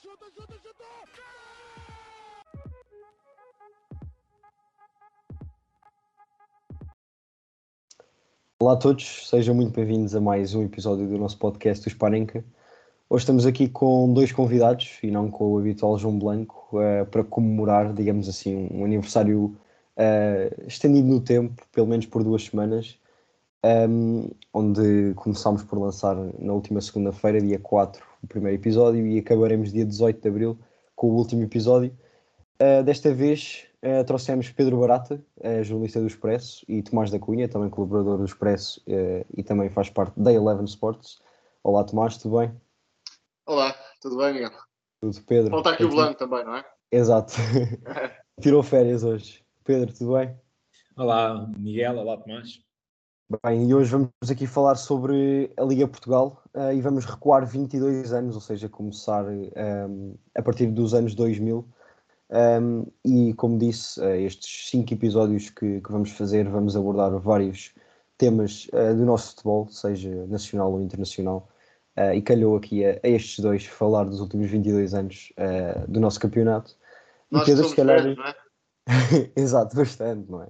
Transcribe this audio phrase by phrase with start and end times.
[0.00, 0.84] chuta, chuta, chuta!
[8.60, 12.44] Olá a todos, sejam muito bem-vindos a mais um episódio do nosso podcast do Sparenca.
[13.10, 17.24] Hoje estamos aqui com dois convidados e não com o habitual João Blanco uh, para
[17.24, 19.56] comemorar, digamos assim, um aniversário
[19.96, 22.98] uh, estendido no tempo, pelo menos por duas semanas,
[23.64, 29.72] um, onde começámos por lançar na última segunda-feira, dia 4, o primeiro episódio e acabaremos
[29.72, 30.58] dia 18 de abril
[30.94, 31.96] com o último episódio.
[32.60, 37.48] Uh, desta vez uh, trouxemos Pedro Barata, uh, jornalista do Expresso, e Tomás da Cunha,
[37.48, 38.82] também colaborador do Expresso
[39.36, 41.20] e também faz parte da Eleven Sports.
[41.62, 42.54] Olá Tomás, tudo bem?
[43.46, 44.50] Olá, tudo bem, Miguel?
[45.00, 45.50] Tudo, Pedro.
[45.50, 46.64] Falta aqui o Blanco também, não é?
[46.90, 47.34] Exato.
[48.40, 49.44] Tirou férias hoje.
[49.64, 50.36] Pedro, tudo bem?
[50.96, 51.98] Olá, Miguel.
[51.98, 52.60] Olá, Tomás.
[53.44, 58.10] Bem, e hoje vamos aqui falar sobre a Liga Portugal uh, e vamos recuar 22
[58.10, 61.62] anos, ou seja, começar um, a partir dos anos 2000.
[62.30, 67.74] Um, e como disse, uh, estes cinco episódios que, que, vamos fazer, vamos abordar vários
[68.16, 71.50] temas uh, do nosso futebol, seja nacional ou internacional.
[72.14, 75.34] e calhou aqui a, a, estes dois falar dos últimos 22 anos
[75.86, 76.74] do nosso campeonato.
[77.30, 78.02] Nós e Pedro, se calhar.
[78.02, 78.34] Velhos, não é?
[79.36, 80.48] Exato, bastante, não é?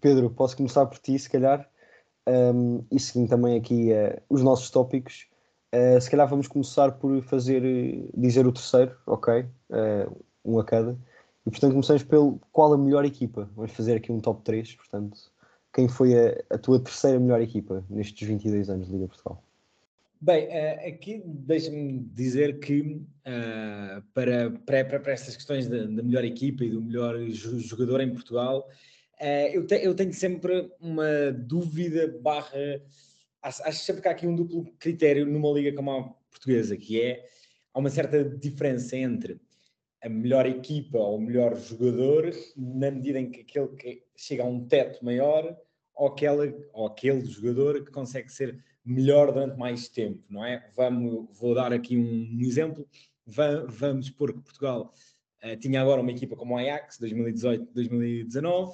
[0.00, 1.68] Pedro, posso começar por ti, se calhar,
[2.26, 5.26] um, e seguindo também aqui uh, os nossos tópicos.
[5.74, 7.62] Uh, se calhar vamos começar por fazer,
[8.16, 9.46] dizer o terceiro, ok?
[10.44, 10.98] um a cada.
[11.46, 13.48] E portanto começamos pelo qual a melhor equipa.
[13.54, 15.18] Vamos fazer aqui um top 3, portanto,
[15.72, 19.42] quem foi a, a tua terceira melhor equipa nestes 22 anos de Liga Portugal?
[20.20, 20.48] Bem,
[20.86, 23.00] aqui deixa-me dizer que
[24.12, 28.68] para, para, para estas questões da, melhor equipa e do melhor jogador em Portugal,
[29.52, 32.82] eu, te, eu, tenho sempre uma dúvida barra.
[33.42, 37.00] Acho, acho sempre que há aqui um duplo critério numa liga como a portuguesa, que
[37.00, 37.24] é
[37.72, 39.40] há uma certa diferença entre
[40.02, 44.46] a melhor equipa ou o melhor jogador, na medida em que aquele que chega a
[44.46, 45.56] um teto maior
[45.94, 50.70] ou, aquela, ou aquele jogador que consegue ser melhor durante mais tempo, não é?
[50.74, 52.88] Vamos, vou dar aqui um, um exemplo.
[53.26, 54.92] Va, vamos supor que Portugal
[55.44, 58.72] uh, tinha agora uma equipa como o Ajax, 2018-2019,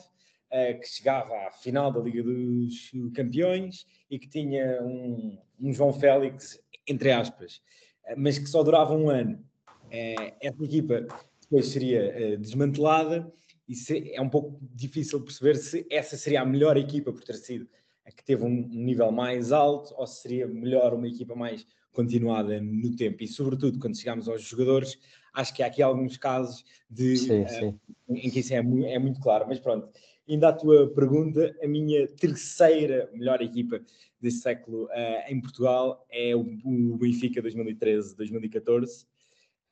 [0.53, 5.93] uh, que chegava à final da Liga dos Campeões e que tinha um, um João
[5.93, 7.57] Félix, entre aspas,
[8.05, 9.39] uh, mas que só durava um ano.
[9.87, 11.07] Uh, essa equipa
[11.41, 13.33] depois seria desmantelada
[13.69, 17.35] e se, é um pouco difícil perceber se essa seria a melhor equipa por ter
[17.35, 17.69] sido
[18.05, 21.67] a que teve um, um nível mais alto ou se seria melhor uma equipa mais
[21.93, 24.99] continuada no tempo e sobretudo quando chegamos aos jogadores
[25.35, 27.81] acho que há aqui alguns casos de sim, sim.
[28.09, 29.89] em que isso é, é muito claro mas pronto
[30.29, 33.81] ainda à tua pergunta, a minha terceira melhor equipa
[34.21, 39.07] deste século uh, em Portugal é o, o Benfica 2013-2014.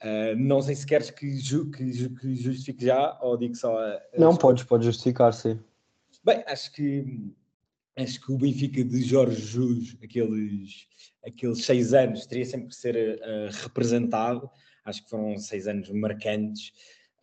[0.03, 3.78] Uh, não sei se queres que, ju que, que, justifique já ou digo só.
[3.78, 5.59] A, a não, podes, podes justificar, sim.
[6.22, 7.32] Bem, acho que
[7.97, 10.88] acho que o Benfica de Jorge Jus, aqueles,
[11.25, 14.50] aqueles seis anos, teria sempre que ser uh, representado.
[14.84, 16.72] Acho que foram seis anos marcantes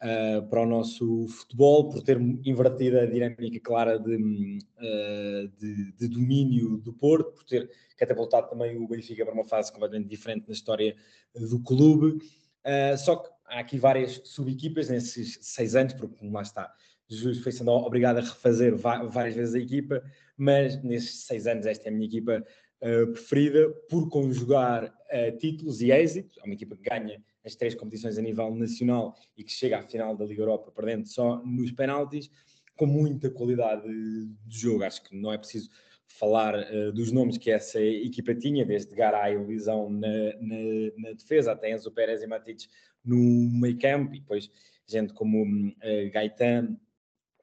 [0.02, 6.08] uh, para o nosso futebol, por ter invertido a dinâmica clara de, uh, de, de,
[6.08, 10.54] domínio do Porto, por ter catapultado também o Benfica para uma fase completamente diferente na
[10.54, 10.96] história
[11.36, 12.18] do clube.
[12.66, 16.74] Uh, só que há aqui várias sub-equipas nesses seis anos, porque lá está,
[17.12, 20.02] Jesus foi sendo obrigado a refazer várias vezes a equipa,
[20.38, 22.42] mas nesses seis anos esta é a minha equipa
[22.82, 26.38] uh, preferida por conjugar uh, títulos e êxitos.
[26.38, 29.84] É uma equipa que ganha as três competições a nível nacional e que chega à
[29.84, 32.30] final da Liga Europa perdendo só nos penaltis,
[32.76, 34.84] com muita qualidade de jogo.
[34.84, 35.70] Acho que não é preciso
[36.08, 40.08] falar uh, dos nomes que essa equipa tinha, desde Garay e Luizão na,
[40.40, 40.58] na,
[40.98, 42.70] na, defesa, até Enzo Pérez e Matites
[43.04, 43.18] no
[43.52, 44.50] meio campo, e depois
[44.88, 46.78] gente como uh, Gaetan,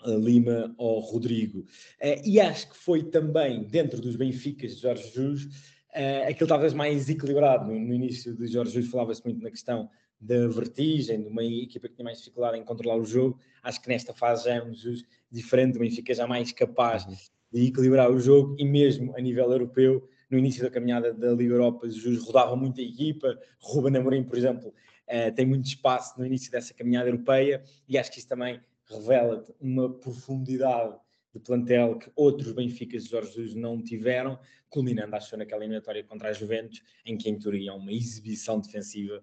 [0.05, 1.61] uh, Lima ou Rodrigo.
[1.61, 6.73] Uh, e acho que foi também, dentro dos Benficas de Jorge Jesus, uh, aquele talvez
[6.73, 7.67] mais equilibrado.
[7.67, 9.91] No, no início de Jorge Jesus falava-se muito na questão
[10.21, 13.39] da vertigem, de uma equipa que tinha mais dificuldade em controlar o jogo.
[13.63, 17.17] Acho que nesta fase já é um Jesus diferente, o Benfica já mais capaz uhum.
[17.53, 21.55] de equilibrar o jogo e mesmo a nível europeu, no início da caminhada da Liga
[21.55, 26.27] Europa, Jesus rodava muito a equipa, Ruben Amorim, por exemplo, uh, tem muito espaço no
[26.27, 30.97] início dessa caminhada europeia e acho que isso também revela-te uma profundidade
[31.39, 34.39] de plantel que outros Benficas de Jorge Jesus não tiveram,
[34.69, 39.23] culminando, acho, naquela eliminatória contra a Juventus, em que em teoria é uma exibição defensiva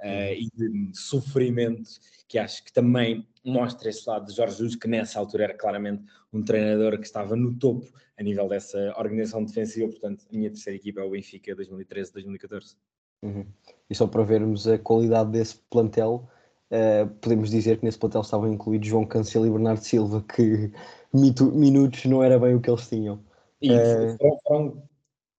[0.00, 1.90] uh, e de sofrimento,
[2.28, 6.04] que acho que também mostra esse lado de Jorge Jesus, que nessa altura era claramente
[6.32, 7.86] um treinador que estava no topo
[8.18, 12.76] a nível dessa organização defensiva, portanto, a minha terceira equipa é o Benfica 2013-2014.
[13.22, 13.46] Uhum.
[13.88, 16.28] E só para vermos a qualidade desse plantel,
[16.70, 20.72] uh, podemos dizer que nesse plantel estavam incluídos João Cancelo e Bernardo Silva, que
[21.16, 23.24] minutos não era bem o que eles tinham.
[23.60, 24.88] E uh, foram, foram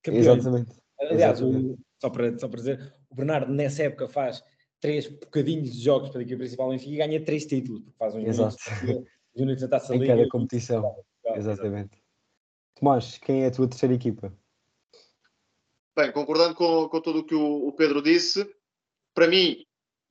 [0.03, 0.27] campeões.
[0.27, 0.71] Exatamente.
[0.99, 1.73] Aliás, exatamente.
[1.73, 4.43] O, só, para, só para dizer, o Bernardo nessa época faz
[4.79, 8.25] três bocadinhos de jogos para a equipa principal e ganha três títulos, porque faz uns
[8.25, 8.55] Exato.
[8.83, 10.95] minutos, minutos na taça em cada competição.
[11.35, 12.01] Exatamente.
[12.75, 14.33] Tomás, quem é a tua terceira equipa?
[15.95, 18.47] Bem, concordando com, com tudo o que o, o, Pedro disse,
[19.15, 19.65] para mim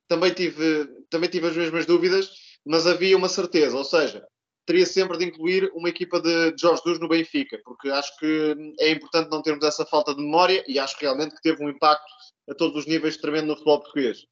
[0.07, 2.29] também tive, também tive as mesmas dúvidas,
[2.65, 4.27] mas havia uma certeza, ou seja,
[4.67, 8.91] teria sempre de incluir uma equipa de, Jorge Jesus no Benfica, porque acho que é
[8.91, 12.05] importante não termos essa falta de memória e acho realmente que teve um impacto
[12.49, 14.25] a todos os níveis tremendo no futebol português.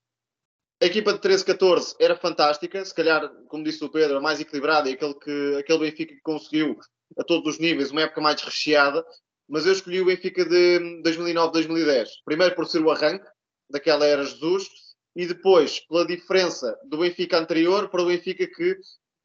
[0.84, 4.90] A equipa de 13-14 era fantástica, se calhar, como disse o Pedro, a mais equilibrada
[4.90, 6.78] e aquele, que, aquele Benfica que conseguiu
[7.18, 9.06] a todos os níveis uma época mais recheada,
[9.48, 12.10] mas eu escolhi o Benfica de 2009-2010.
[12.26, 13.26] Primeiro por ser o arranque
[13.70, 14.68] daquela era Jesus
[15.16, 18.78] e depois pela diferença do Benfica anterior para o Benfica que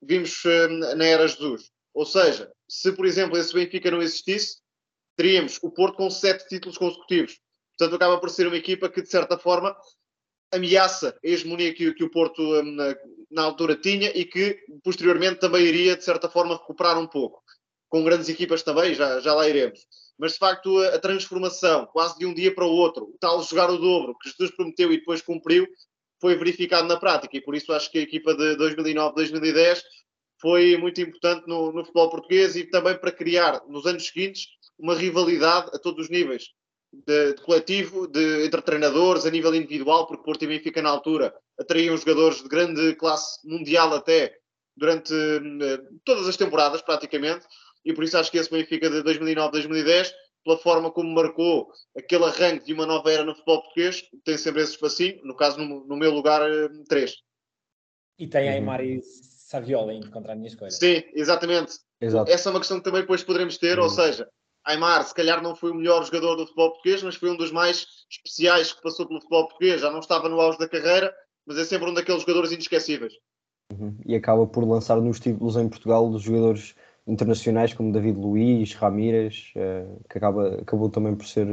[0.03, 1.71] vimos hum, na era Jesus.
[1.95, 4.59] Ou seja, se por exemplo esse Benfica não existisse,
[5.17, 7.39] teríamos o Porto com sete títulos consecutivos.
[7.77, 9.77] Portanto, acaba por ser uma equipa que, de certa forma,
[10.53, 12.97] ameaça a hegemonia que, que o Porto hum, na,
[13.31, 17.43] na, altura tinha e que posteriormente também iria, de certa forma, recuperar um pouco.
[17.89, 19.81] Com grandes equipas também, já, já lá iremos
[20.21, 23.43] mas de facto a, a, transformação, quase de um dia para o outro, o tal
[23.43, 25.67] jogar o dobro que Jesus prometeu e depois cumpriu,
[26.21, 29.83] foi verificado na prática e por isso acho que a equipa de 2009-2010
[30.41, 34.47] foi muito importante no, no, futebol português e também para criar nos anos seguintes
[34.79, 36.49] uma rivalidade a todos os níveis.
[36.93, 41.33] De, de coletivo, de, entre treinadores, a nível individual, porque Porto e Benfica na altura
[41.59, 44.35] atraíam jogadores de grande classe mundial até
[44.77, 47.47] durante uh, todas as temporadas praticamente,
[47.85, 50.11] e por isso acho que esse Benfica de 2009-2010,
[50.51, 54.63] pela forma como marcou aquele arranque de uma nova era no futebol português, tem sempre
[54.63, 56.41] esse espacinho, no caso, no, no meu lugar,
[56.89, 57.15] 3.
[58.19, 58.55] E tem uhum.
[58.55, 60.71] Aymar e Saviola indo contra a minha escolha.
[60.71, 61.75] Sim, exatamente.
[62.01, 62.31] Exato.
[62.31, 63.85] Essa é uma questão que também depois poderemos ter, uhum.
[63.85, 64.29] ou seja,
[64.65, 67.53] Aymar se calhar não foi o melhor jogador do futebol português, mas foi um dos
[67.53, 69.81] mais especiais que passou pelo futebol português.
[69.81, 71.15] Já não estava no auge da carreira,
[71.47, 73.13] mas é sempre um daqueles jogadores inesquecíveis.
[73.73, 73.97] Uhum.
[74.05, 76.75] E acaba por lançar nos títulos em Portugal dos jogadores
[77.07, 81.47] internacionais como David Luiz, Ramírez, uh, que acaba, acabou também por ser,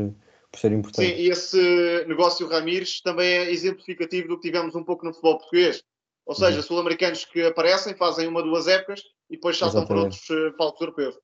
[0.52, 1.08] por ser importante.
[1.08, 5.38] Sim, e esse negócio Ramírez também é exemplificativo do que tivemos um pouco no futebol
[5.38, 5.84] português.
[6.26, 6.64] Ou seja, uhum.
[6.64, 11.16] sul-americanos que aparecem, fazem uma, duas épocas e depois saltam para outros uh, palcos europeus.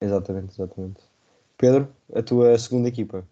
[0.00, 1.00] Exatamente, exatamente.
[1.56, 3.26] Pedro, a tua segunda equipa?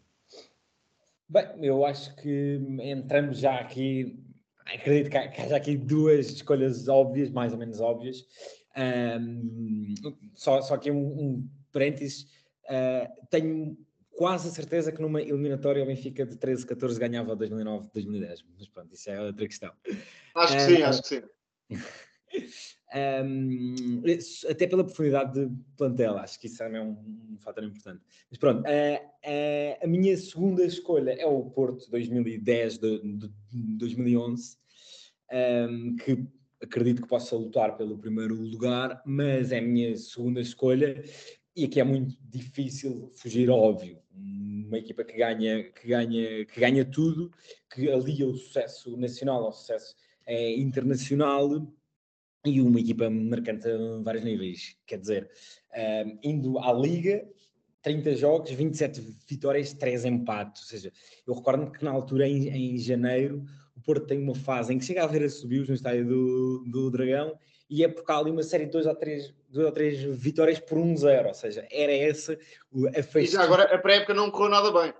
[1.28, 4.18] Bem, eu acho que entramos já aqui,
[4.64, 8.26] acredito que haja aqui duas escolhas óbvias, mais ou menos óbvias,
[8.78, 9.94] um,
[10.34, 12.24] só, só aqui um, um parênteses,
[12.64, 13.76] uh, tenho
[14.16, 18.68] quase a certeza que numa eliminatória o Benfica de 13, 14 ganhava 2009, 2010, mas
[18.68, 19.72] pronto, isso é outra questão.
[20.34, 21.22] Acho que uh, sim, acho que sim.
[22.94, 24.02] Um,
[24.48, 26.96] até pela profundidade de plantel, acho que isso também é um,
[27.32, 28.02] um fator importante.
[28.30, 33.76] Mas pronto, uh, uh, a minha segunda escolha é o Porto 2010, de, de, de
[33.76, 34.56] 2011,
[35.30, 36.26] um, que
[36.60, 41.02] acredito que possa lutar pelo primeiro lugar, mas é a minha segunda escolha
[41.58, 43.98] e aqui é muito difícil fugir óbvio.
[44.14, 47.32] Uma equipa que ganha, que ganha, que ganha tudo,
[47.74, 49.94] que alia o sucesso nacional ao sucesso
[50.26, 51.66] é, internacional
[52.44, 54.76] e uma equipa marcante a vários níveis.
[54.86, 55.30] Quer dizer,
[56.06, 57.26] um, indo à Liga,
[57.82, 60.62] 30 jogos, 27 vitórias, 3 empates.
[60.62, 60.92] Ou seja,
[61.26, 63.44] eu recordo-me que na altura, em, em janeiro,
[63.88, 66.90] Porto tem uma fase em que chega a ver a subios no estádio do, do
[66.90, 67.38] Dragão
[67.70, 70.60] e é por cá ali uma série de 2 ou 3 duas ou três vitórias
[70.60, 73.20] por 1-0, um ou seja, era essa a festa.
[73.20, 74.92] E já agora a pré-época não correu nada bem.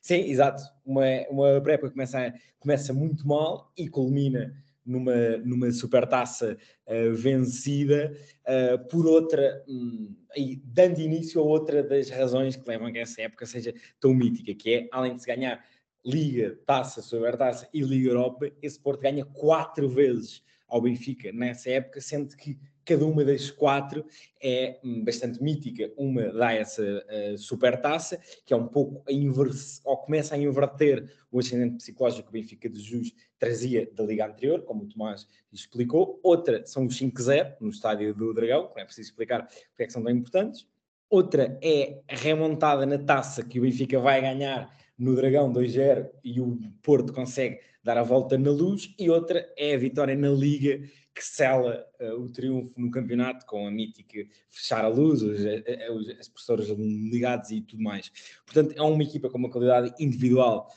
[0.00, 0.60] Sim, exato.
[0.84, 4.52] Uma, uma pré-época começa, começa muito mal e culmina
[4.84, 6.58] numa, numa supertaça
[6.88, 12.88] uh, vencida uh, por outra, um, e dando início a outra das razões que levam
[12.88, 15.64] a que essa época seja tão mítica, que é, além de se ganhar
[16.04, 22.00] Liga, Taça, Supertaça e Liga Europa, esse Porto ganha quatro vezes ao Benfica nessa época,
[22.00, 24.04] sendo que cada uma das quatro
[24.42, 25.92] é hum, bastante mítica.
[25.96, 31.12] Uma dá essa uh, supertaça, que é um pouco a inverse, ou começa a inverter
[31.30, 35.28] o ascendente psicológico que o Benfica de Jus trazia da liga anterior, como o Tomás
[35.52, 36.18] explicou.
[36.22, 39.86] Outra são os 5-0 no estádio do Dragão, que não é preciso explicar porque é
[39.86, 40.66] que são tão importantes.
[41.10, 46.40] Outra é a remontada na taça que o Benfica vai ganhar no Dragão 2-0 e
[46.40, 50.80] o Porto consegue dar a volta na luz, e outra é a vitória na Liga
[51.14, 56.50] que sela uh, o triunfo no campeonato com a mítica fechar a luz, os, os,
[56.50, 58.10] as ligados e tudo mais.
[58.46, 60.68] Portanto, é uma equipa com uma qualidade individual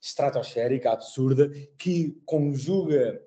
[0.00, 3.22] estratosférica, absurda, que conjuga,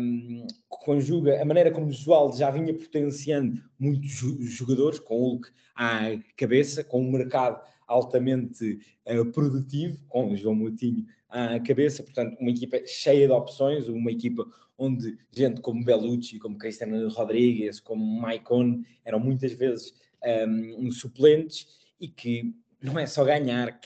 [0.00, 5.50] um, conjuga a maneira como o Joal já vinha potenciando muitos jogadores, com o Hulk
[5.76, 6.00] à
[6.36, 12.78] cabeça, com um mercado altamente uh, produtivo, com João Moutinho à cabeça, portanto, uma equipa
[12.86, 14.46] cheia de opções, uma equipa
[14.78, 19.92] onde gente como Bellucci, como Cristiano Rodrigues, como Maicon eram muitas vezes
[20.48, 21.66] um, suplentes
[22.00, 23.78] e que não é só ganhar,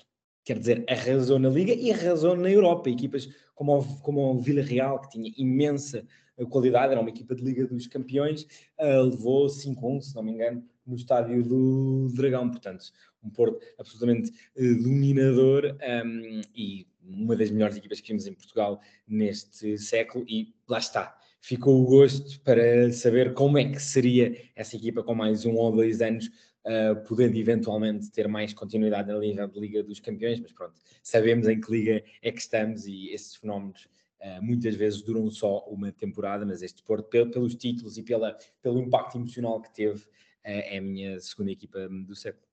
[0.45, 2.91] quer dizer, arrasou na Liga e arrasou na Europa.
[2.91, 6.07] Equipas como o, como o Vila Real, que tinha imensa
[6.51, 8.43] qualidade, era uma equipa de Liga dos Campeões,
[8.79, 12.51] uh, levou 5-1, se não me engano, no estádio do Dragão.
[12.51, 12.85] Portanto,
[13.23, 18.81] um Porto absolutamente uh, dominador um, e uma das melhores equipas que vimos em Portugal
[19.07, 20.25] neste século.
[20.29, 25.15] E lá está, ficou o gosto para saber como é que seria essa equipa com
[25.15, 26.31] mais um ou dois anos
[26.67, 31.61] uh, podendo eventualmente ter mais continuidade na Liga, Liga dos Campeões, mas pronto, sabemos em
[31.61, 33.89] que liga é que estamos e esses fenómenos
[34.21, 38.81] uh, muitas vezes duram só uma temporada, mas este Porto, pelos títulos e pela, pelo
[38.81, 40.05] impacto emocional que teve,
[40.45, 42.47] é a minha segunda equipa do século.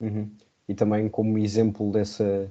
[0.00, 0.30] Uhum.
[0.68, 2.50] E também como exemplo dessa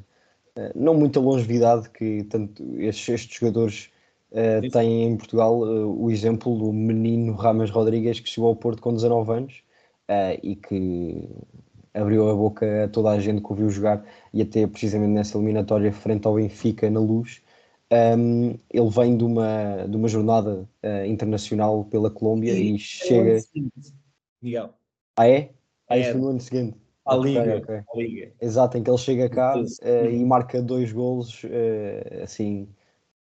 [0.76, 3.90] não muita longevidade que tanto estes, estes jogadores
[4.32, 8.82] uh, têm em Portugal, uh, o exemplo do menino Rames Rodrigues que chegou ao Porto
[8.82, 9.64] com 19 anos
[10.10, 11.30] uh, e que
[11.94, 15.38] abriu a boca a toda a gente que o viu jogar e até precisamente nessa
[15.38, 17.42] eliminatória frente ao Benfica na Luz.
[17.94, 23.38] Um, ele vem de uma, de uma jornada uh, internacional pela Colômbia e, e chega.
[24.42, 24.74] Miguel.
[25.16, 25.52] Ah, é?
[25.88, 26.14] Ah, é.
[26.14, 26.76] no ano seguinte.
[27.06, 28.08] A Liga, okay, okay.
[28.08, 28.32] Liga.
[28.42, 32.68] Exato, em que ele chega cá uh, e marca dois golos, uh, assim,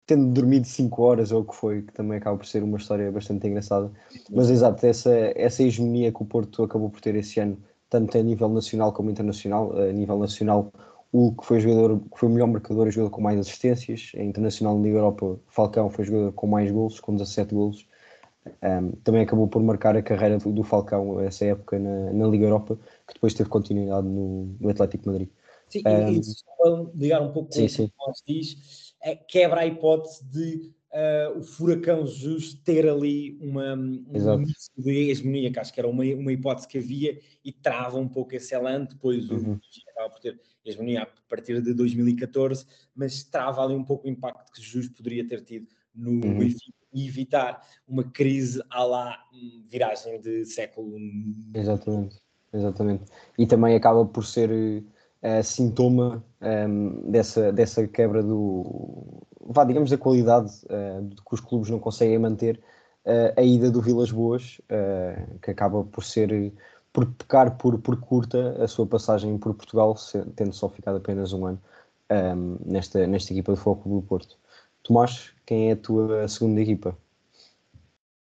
[0.07, 3.13] tendo dormido 5 horas ou o que foi, que também acaba por ser uma história
[3.13, 3.93] bastante engraçada.
[4.31, 7.59] Mas exato, essa, essa hegemonia que o Porto acabou por ter esse ano,
[7.91, 10.73] tanto a nível nacional como internacional, a nível nacional,
[11.19, 14.77] o que foi, jogador, que foi o melhor marcador, jogador com mais assistências, a internacional
[14.77, 17.89] na Liga Europa, Falcão foi jogador com mais golos, com 17 golos.
[18.63, 22.45] Um, também acabou por marcar a carreira do, do Falcão essa época na, na, Liga
[22.45, 25.29] Europa, que depois teve continuidade no, no Atlético Madrid.
[25.71, 29.67] Sim, um, e, e ligar um pouco com sim, o que diz, é, quebra a
[29.67, 35.73] hipótese de uh, o furacão Jesus ter ali uma, um início de hegemonia, que acho
[35.73, 38.85] que era uma, uma hipótese que havia e trava um pouco esse elan.
[38.85, 39.55] Depois uhum.
[39.55, 44.11] o acaba por ter hegemonia a partir de 2014, mas trava ali um pouco o
[44.11, 46.39] impacto que Jesus poderia ter tido no uhum.
[46.39, 50.97] Benfica e evitar uma crise à lá hum, viragem de século.
[51.55, 52.17] Exatamente,
[52.53, 53.05] exatamente.
[53.39, 59.99] E também acaba por ser uh, sintoma um, dessa, dessa quebra do, vá, digamos, da
[59.99, 62.61] qualidade uh, que os clubes não conseguem manter,
[63.05, 64.61] uh, a ida do Vilas Boas,
[65.43, 66.53] que acaba por ser,
[66.93, 69.95] por pecar por, por curta a sua passagem por Portugal,
[70.35, 71.61] tendo só ficado apenas um ano
[72.11, 74.37] um, nesta, nesta equipa de Foco do Porto.
[74.83, 76.97] Tomás, quem é a tua segunda equipa?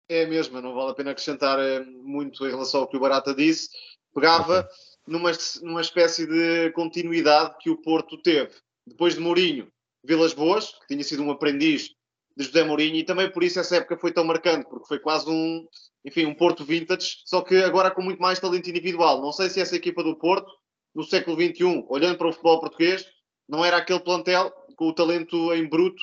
[0.08, 1.58] É a mesma, não vale a pena acrescentar
[2.04, 3.70] muito em relação ao que o Barata disse.
[4.14, 4.70] Pegava okay
[5.06, 5.30] numa,
[5.62, 8.52] numa espécie de continuidade que o Porto teve.
[8.86, 9.68] Depois de Mourinho,
[10.04, 11.90] Vilas Boas, que tinha sido um aprendiz
[12.36, 15.28] de José Mourinho, e também por isso essa época foi tão marcante, porque foi quase
[15.28, 15.66] um,
[16.04, 19.20] enfim, um Porto vintage, só que agora com muito mais talento individual.
[19.20, 20.50] Não sei se essa equipa do Porto,
[20.94, 23.06] no século XXI, olhando para o futebol português,
[23.48, 26.02] não era aquele plantel com o talento em bruto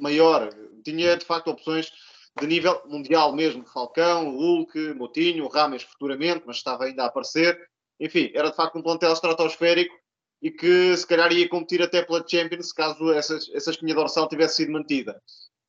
[0.00, 0.50] maior.
[0.84, 1.90] Tinha, de facto, opções
[2.38, 3.64] de nível mundial mesmo.
[3.66, 7.58] Falcão, Hulk, Motinho, Rames futuramente, mas estava ainda a aparecer
[8.02, 9.94] enfim, era de facto um plantel estratosférico
[10.42, 14.56] e que se calhar ia competir até pela Champions caso essa, essa espinha dorsal tivesse
[14.56, 15.22] sido mantida.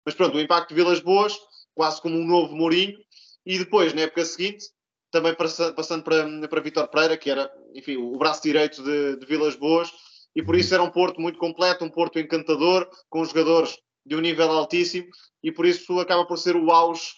[0.06, 1.38] Mas pronto, o impacto de Vilas Boas,
[1.76, 2.98] quase como um novo Mourinho,
[3.46, 4.66] e depois, na época seguinte,
[5.12, 9.56] também passando para, para Vitor Pereira, que era, enfim, o braço direito de, de Vilas
[9.56, 9.92] Boas,
[10.36, 14.20] e por isso era um Porto muito completo, um Porto encantador, com jogadores de um
[14.20, 15.08] nível altíssimo,
[15.44, 17.12] e por isso acaba por ser o auge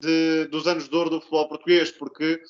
[0.00, 2.40] de, dos anos de ouro do futebol português, porque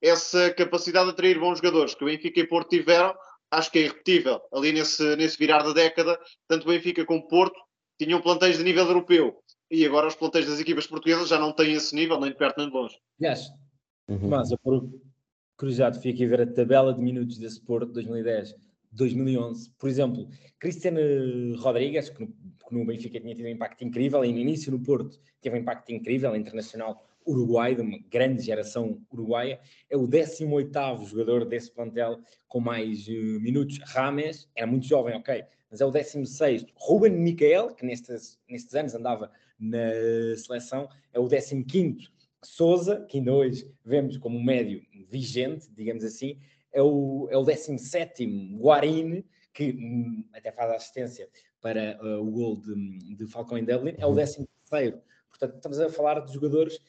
[0.00, 3.14] essa capacidade de atrair bons jogadores que o Benfica e Porto tiveram,
[3.50, 4.40] acho que é irrepetível.
[4.52, 7.58] Ali nesse, nesse virar da década, tanto Benfica como o Porto
[7.98, 9.42] tinham plantéis de nível europeu.
[9.70, 12.58] E agora os plantéis das equipas portuguesas já não têm esse nível, nem de perto
[12.58, 12.96] nem de longe.
[13.22, 13.50] Yes.
[14.08, 14.28] Uhum.
[14.28, 14.88] Mas eu por
[15.56, 18.54] curiosidade fui aqui ver a tabela de minutos desse Porto 2010
[18.92, 19.70] 2011.
[19.78, 20.28] Por exemplo,
[20.58, 21.00] Cristiano
[21.58, 24.80] Rodrigues, que no, que no Benfica tinha tido um impacto incrível, e no início no
[24.80, 31.04] Porto teve um impacto incrível, internacional Uruguai, de uma grande geração uruguaia, é o 18º
[31.04, 32.18] jogador desse plantel
[32.48, 33.78] com mais uh, minutos.
[33.84, 36.68] Rames, era muito jovem, ok, mas é o 16º.
[36.74, 39.90] Ruben Micael, que nestes, nestes anos andava na
[40.36, 42.08] seleção, é o 15º.
[42.42, 44.80] Souza, que ainda hoje vemos como médio
[45.10, 46.38] vigente, digamos assim,
[46.72, 48.58] é o, é o 17º.
[48.58, 51.28] Guarine, que hum, até faz assistência
[51.60, 54.46] para uh, o gol de, de Falcão em Dublin, é o 13 uhum.
[55.28, 56.80] Portanto, estamos a falar de jogadores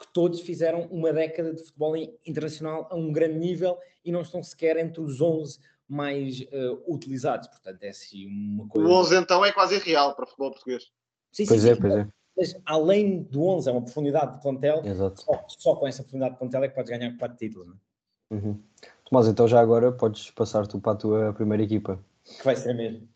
[0.00, 1.94] que todos fizeram uma década de futebol
[2.26, 7.48] internacional a um grande nível e não estão sequer entre os 11 mais uh, utilizados.
[7.48, 8.88] Portanto, é assim uma coisa.
[8.88, 10.90] O 11 então é quase irreal para o futebol português.
[11.30, 11.80] Sim, pois sim, é, sim.
[11.80, 12.08] pois é.
[12.36, 14.82] Mas além do 11, é uma profundidade de plantel.
[15.16, 17.68] Só, só, com essa profundidade de plantel é que podes ganhar 4 títulos.
[17.68, 17.78] Não é?
[18.32, 18.62] Uhum.
[19.04, 22.02] Tomás, então já agora podes passar tu para a tua primeira equipa.
[22.24, 23.06] Que vai ser a mesma.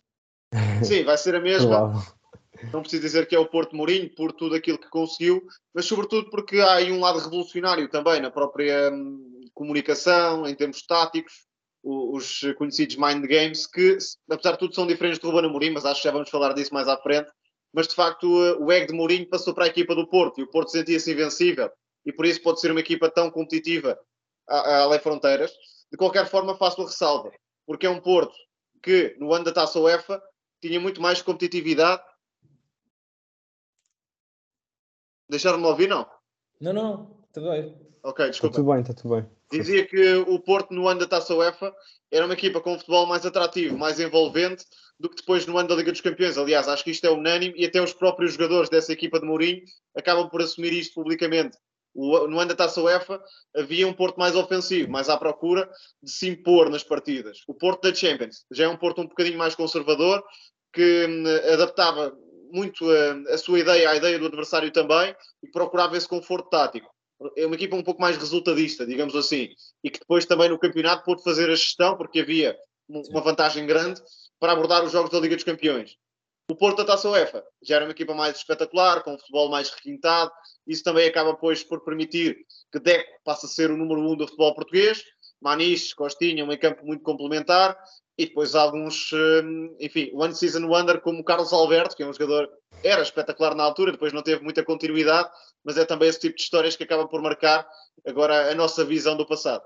[0.83, 1.93] Sim, vai ser a mesma.
[2.73, 5.42] Não preciso dizer que é o Porto Mourinho por tudo aquilo que conseguiu,
[5.75, 10.83] mas sobretudo porque há aí um lado revolucionário também na própria hum, comunicação, em termos
[10.83, 11.47] táticos,
[11.83, 13.99] os conhecidos mind games, que
[14.30, 16.73] apesar de tudo são diferentes do Ruben Amorim, mas acho que já vamos falar disso
[16.73, 17.30] mais à frente.
[17.73, 20.50] Mas de facto o egg de Mourinho passou para a equipa do Porto e o
[20.50, 21.71] Porto sentia-se invencível
[22.06, 23.99] e por isso pode ser uma equipa tão competitiva
[24.47, 25.52] além fronteiras.
[25.90, 27.30] De qualquer forma, faço a ressalva,
[27.66, 28.35] porque é um Porto
[28.83, 30.23] que no ano da Taça UEFA
[30.61, 32.02] tinha muito mais competitividade.
[35.35, 36.07] Deixaram-me ouvir, não?
[36.61, 37.76] Não, não, tudo bem.
[38.05, 38.53] Ok, desculpa.
[38.53, 39.26] Está tudo bem, está tudo bem.
[39.50, 41.75] Dizia que o Porto, no ano da Taça UEFA,
[42.11, 44.64] era uma equipa com um futebol mais atrativo, mais envolvente
[44.99, 46.38] do que depois no ano da Liga dos Campeões.
[46.38, 49.62] Aliás, acho que isto é unânime e até os próprios jogadores dessa equipa de Mourinho
[49.97, 51.59] acabam por assumir isto publicamente.
[51.95, 53.21] no ano da Taça UEFA
[53.57, 55.69] havia um Porto mais ofensivo, mais à procura
[56.00, 57.38] de se impor nas partidas.
[57.49, 60.23] O Porto da Champions já é um Porto um bocadinho mais conservador,
[60.73, 62.17] que hum, adaptava
[62.54, 66.94] muito a, a sua ideia à ideia do adversário também e procurava esse conforto tático
[67.37, 69.49] é uma equipa um pouco mais resultadista, digamos assim,
[69.82, 72.56] e que depois também no campeonato pôde fazer a gestão, porque havia
[72.88, 74.00] uma vantagem grande
[74.38, 75.96] para abordar os jogos da Liga dos Campeões.
[76.50, 79.70] O Porto da Taça UEFA já era uma equipa mais espetacular, com um futebol mais
[79.70, 80.31] requintado,
[80.66, 82.37] isso também acaba pois por permitir
[82.70, 85.02] que Deco passe a ser o número um do futebol português,
[85.40, 87.79] Maniche, Costinha, um meio campo muito complementar,
[88.16, 92.12] e depois alguns, hum, enfim, One Season Wonder como o Carlos Alberto, que é um
[92.12, 92.48] jogador,
[92.83, 95.29] era espetacular na altura, depois não teve muita continuidade,
[95.64, 97.66] mas é também esse tipo de histórias que acaba por marcar
[98.07, 99.62] agora a nossa visão do passado.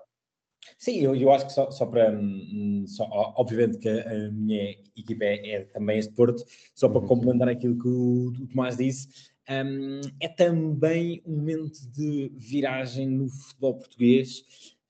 [0.78, 2.10] Sim, eu, eu acho que só, só para.
[2.10, 3.04] Hum, só,
[3.36, 7.06] obviamente que a minha equipa é, é, também este Porto, só para uhum.
[7.06, 9.08] complementar aquilo que o, o Tomás disse,
[9.48, 14.42] um, é também um momento de viragem no futebol português,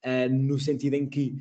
[0.04, 1.36] uh, no sentido em que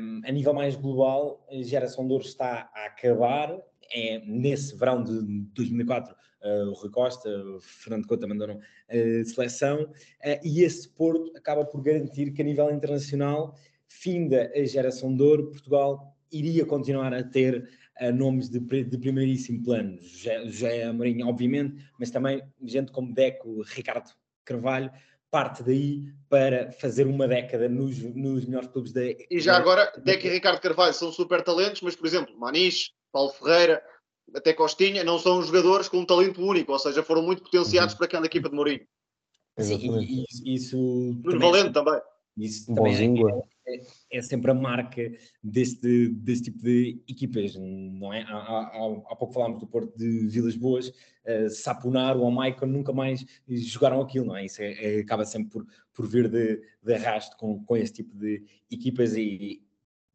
[0.00, 3.56] um, a nível mais global, a geração de ouro está a acabar.
[3.92, 5.22] É, nesse verão de
[5.54, 10.88] 2004, uh, ah, o Rui Costa, o Fernando Couto abandonaram a seleção, uh, e esse
[10.88, 13.54] Porto acaba por garantir que, a nível internacional,
[13.88, 17.68] finda a geração de ouro, Portugal iria continuar a ter
[18.00, 19.98] uh, nomes de, de, primeiríssimo plano.
[20.02, 24.10] José Amorim, obviamente, mas também gente como Deco, Ricardo
[24.44, 24.90] Carvalho,
[25.30, 29.02] parte daí para fazer uma década nos, nos melhores clubes da.
[29.04, 33.30] E já agora, Deco e Ricardo Carvalho são super talentos, mas, por exemplo, Maniche, Paulo
[33.30, 33.82] Ferreira,
[34.34, 37.98] até Costinha, não são jogadores com um talento único, ou seja, foram muito potenciados uhum.
[37.98, 38.86] para aquela equipa de Mourinho.
[39.58, 40.76] Sim, e, e isso.
[41.24, 42.00] Valente também.
[42.36, 42.94] Isso também
[43.66, 43.80] é, é,
[44.12, 45.10] é, sempre a marca
[45.42, 48.22] deste, deste tipo de equipas, não é?
[48.22, 52.92] Há, há, há pouco falámos do Porto de Vilas Boas, uh, Sapunar ou Maicon nunca
[52.92, 54.44] mais jogaram aquilo, não é?
[54.44, 58.14] Isso é, é, acaba sempre por, por vir de, de arrasto com, com esse tipo
[58.14, 59.62] de equipas e,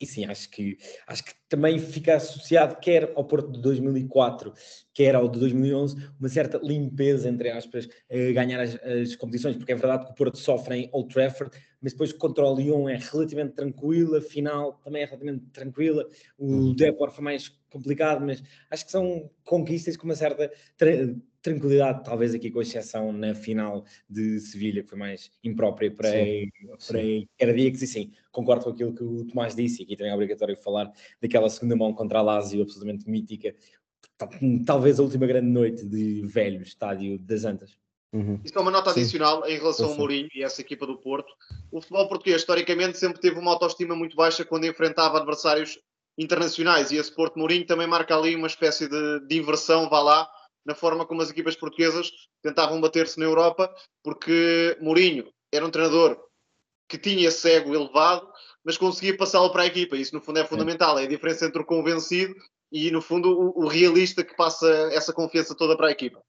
[0.01, 4.51] e sim, acho que, acho que também fica associado, quer ao Porto de 2004,
[4.93, 9.71] quer ao de 2011, uma certa limpeza, entre aspas, a ganhar as, as, competições, porque
[9.71, 12.98] é verdade que o Porto sofre em Old Trafford, mas depois contra o Lyon é
[12.98, 16.76] relativamente tranquila, a final também é relativamente tranquila, o uhum.
[16.76, 20.52] Depor foi mais complicado, mas acho que são conquistas com uma certa
[21.41, 26.12] tranquilidade, talvez aqui com exceção na final de Sevilha, que foi mais imprópria para,
[26.88, 27.00] para
[27.39, 30.56] Cardíacos, e sim, concordo com aquilo que o Tomás disse, e aqui também é obrigatório
[30.56, 33.56] falar daquela segunda mão contra a Lazio, absolutamente mítica,
[34.65, 37.81] talvez a última grande noite de velho estádio das Antas.
[38.13, 38.39] Uhum.
[38.43, 39.52] Isso é uma nota adicional sim.
[39.52, 39.91] em relação sim.
[39.93, 41.34] ao Mourinho e essa equipa do Porto.
[41.71, 45.80] O futebol português, historicamente, sempre teve uma autoestima muito baixa quando enfrentava adversários
[46.17, 50.30] internacionais e esse Porto Mourinho também marca ali uma espécie de, de inversão, vá lá,
[50.65, 52.12] na forma como as equipas portuguesas
[52.43, 56.19] tentavam bater-se na Europa, porque Mourinho era um treinador
[56.88, 58.28] que tinha esse ego elevado,
[58.63, 59.95] mas conseguia passá-lo para a equipa.
[59.95, 61.00] Isso, no fundo, é fundamental.
[61.00, 62.36] É a diferença entre o convencido
[62.71, 66.21] e, no fundo, o, o realista que passa essa confiança toda para a equipa.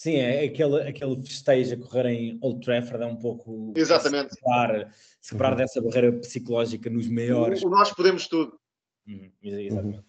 [0.00, 4.34] Sim, é aquele, aquele festejo a correr em Old Trafford é um pouco Exatamente.
[4.34, 5.56] separar, separar uhum.
[5.58, 7.62] dessa barreira psicológica nos maiores.
[7.62, 8.58] O, o nós podemos tudo.
[9.06, 9.30] Uhum.
[9.42, 9.98] Exatamente.
[9.98, 10.04] Uhum.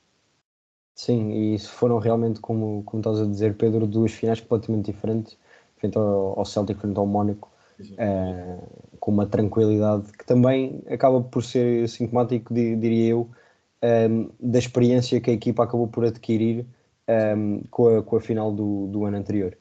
[0.96, 5.38] Sim, e isso foram realmente, como, como estás a dizer, Pedro, duas finais completamente diferentes,
[5.76, 7.52] frente ao, ao Celtic, frente ao Mónaco,
[7.82, 13.30] uh, com uma tranquilidade que também acaba por ser sintomático, diria eu,
[14.10, 16.66] um, da experiência que a equipa acabou por adquirir
[17.36, 19.58] um, com, a, com a final do, do ano anterior.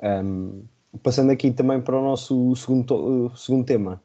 [0.00, 0.64] Um,
[1.02, 4.02] passando aqui também para o nosso segundo, uh, segundo tema,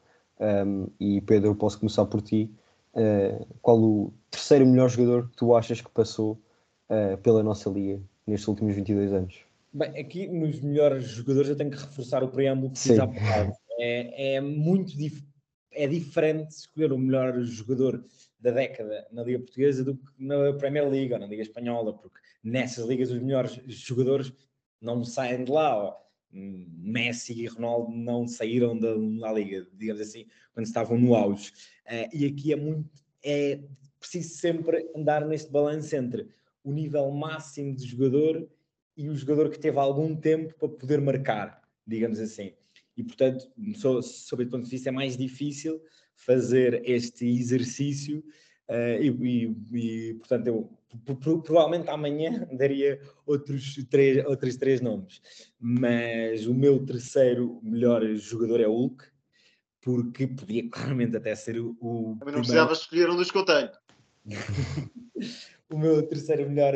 [1.00, 2.50] e Pedro, eu posso começar por ti.
[2.94, 6.40] Uh, qual o terceiro melhor jogador que tu achas que passou
[6.88, 9.44] uh, pela nossa liga nestes últimos 22 anos?
[9.72, 13.52] Bem, aqui nos melhores jogadores eu tenho que reforçar o preâmbulo que fiz há bocado.
[13.80, 15.24] É, é muito dif
[15.72, 18.04] é diferente escolher o melhor jogador
[18.38, 22.20] da década na Liga Portuguesa do que na Premier League ou na Liga Espanhola, porque
[22.44, 24.32] nessas ligas os melhores jogadores
[24.84, 25.96] não saem de lá.
[26.30, 31.52] Messi e Ronaldo não saíram da, da liga, digamos assim, quando estavam no auge.
[31.86, 32.90] Uh, e aqui é muito,
[33.22, 33.60] é
[34.00, 36.28] preciso sempre andar neste balanço entre
[36.62, 38.48] o nível máximo de jogador
[38.96, 42.52] e o jogador que teve algum tempo para poder marcar, digamos assim.
[42.96, 45.80] E, portanto, so, sob esse ponto de vista, é mais difícil
[46.14, 48.24] fazer este exercício
[48.68, 50.78] uh, e, e, e, portanto, eu
[51.42, 55.20] provavelmente amanhã daria outros três, outros três nomes,
[55.58, 59.04] mas o meu terceiro melhor jogador é o Hulk,
[59.80, 61.76] porque podia claramente até ser o.
[61.80, 63.70] o Também não precisava escolher um dos que eu tenho.
[65.70, 66.74] o meu terceiro melhor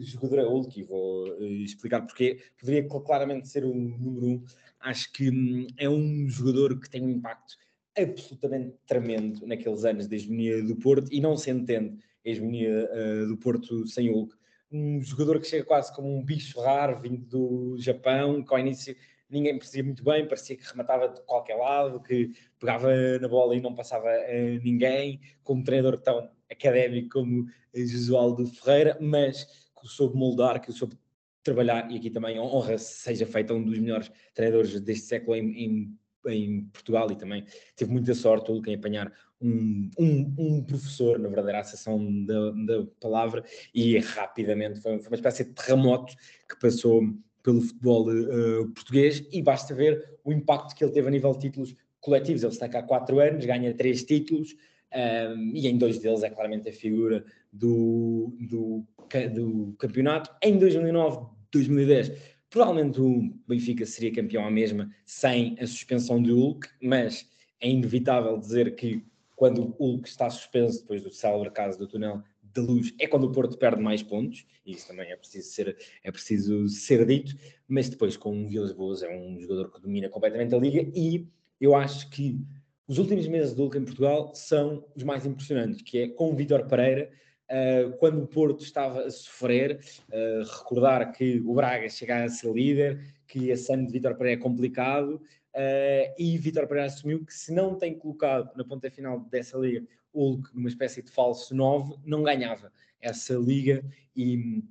[0.00, 4.44] jogador é o Hulk, e vou eh, explicar porque poderia claramente ser o número um.
[4.80, 7.54] Acho que hum, é um jogador que tem um impacto
[7.96, 13.26] absolutamente tremendo naqueles anos da hegemonia do Porto e não se entende a hegemonia uh,
[13.28, 14.34] do Porto sem Hulk.
[14.72, 18.94] Um jogador que chega quase como um bicho raro vindo do Japão, que ao início
[19.28, 22.88] ninguém percebia muito bem, parecia que rematava de qualquer lado, que pegava
[23.20, 29.44] na bola e não passava a ninguém, como treinador tão académico como Josualdo Ferreira, mas
[29.80, 30.96] que soube moldar, que soube
[31.42, 35.98] trabalhar, e aqui também honra seja feita um dos melhores treinadores deste século em, em,
[36.26, 37.44] em Portugal e também
[37.76, 42.86] teve muita sorte o em apanhar um, um, um, professor, na verdadeira acessão da, da
[43.00, 43.42] palavra,
[43.74, 46.14] e rapidamente foi, foi, uma espécie de terremoto
[46.48, 47.02] que passou
[47.42, 51.40] pelo futebol uh, português e basta ver o impacto que ele teve a nível de
[51.40, 52.42] títulos coletivos.
[52.42, 56.22] Ele está cá há quatro anos, ganha três títulos um, ehm, e em dois deles
[56.22, 58.86] é claramente a figura do, do,
[59.32, 60.30] do campeonato.
[60.42, 62.12] Em 2009, 2010,
[62.50, 67.26] provavelmente o Benfica seria campeão à mesma sem a suspensão do Hulk, mas
[67.60, 69.04] é inevitável dizer que
[69.36, 73.24] quando o Hulk está suspenso depois do célebre caso do túnel da luz é quando
[73.24, 77.34] o Porto perde mais pontos, e isso também é preciso ser, é preciso ser dito,
[77.68, 81.26] mas depois com o Vilas Boas é um jogador que domina completamente a liga e
[81.60, 82.44] eu acho que
[82.88, 86.34] os últimos meses do Hulk em Portugal são os mais impressionantes, que é com o
[86.34, 87.08] Vítor Pereira,
[87.50, 92.52] uh, quando o Porto estava a sofrer, uh, recordar que o Braga chegava a ser
[92.52, 95.20] líder, que esse ano de Vítor Pereira é complicado,
[95.52, 99.84] Uh, e Vitor Pereira assumiu que se não tem colocado na ponta final dessa liga
[100.14, 103.84] Hulk numa espécie de falso 9, não ganhava essa liga
[104.14, 104.62] e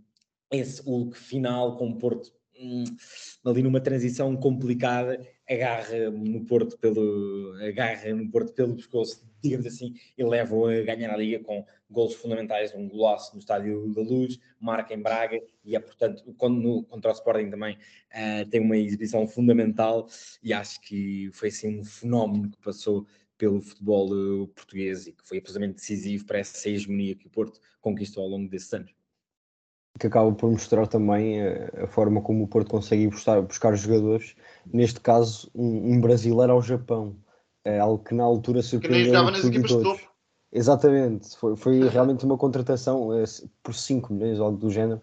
[0.50, 2.86] esse Hulk final com o Porto hum,
[3.46, 9.96] ali numa transição complicada agarra no Porto pelo agarra no Porto pelo pescoço digamos assim
[10.18, 14.40] e leva-o a ganhar a liga com gols fundamentais um golaço no Estádio da Luz
[14.60, 19.28] marca em Braga e é portanto no, contra o Sporting também uh, tem uma exibição
[19.28, 20.08] fundamental
[20.44, 23.08] e acho que foi assim um fenómeno que passou
[23.40, 27.60] pelo futebol uh, português e que foi absolutamente decisivo para essa hegemonia que o Porto
[27.82, 28.99] conquistou ao longo desses anos.
[29.98, 33.76] Que acaba por mostrar também a, eh, a forma como o Porto consegue buscar, buscar
[33.76, 34.36] jogadores,
[34.72, 37.16] neste caso um, um, brasileiro ao Japão,
[37.66, 40.10] é algo que na altura surpreendeu que topo.
[40.52, 43.24] Exatamente, foi, foi realmente uma contratação é,
[43.62, 45.02] por 5 milhões algo do género,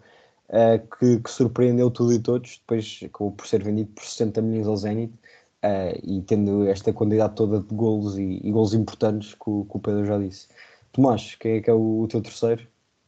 [0.49, 4.67] é, que, que, surpreendeu tudo e todos, depois acabou por ser vendido por 60 milhões
[4.67, 5.13] ao Zenit,
[6.03, 9.79] e tendo esta quantidade toda de golos e, e golos importantes que o, que o,
[9.79, 10.47] Pedro já disse.
[10.91, 12.67] Tomás, quem é que é o, o teu terceiro?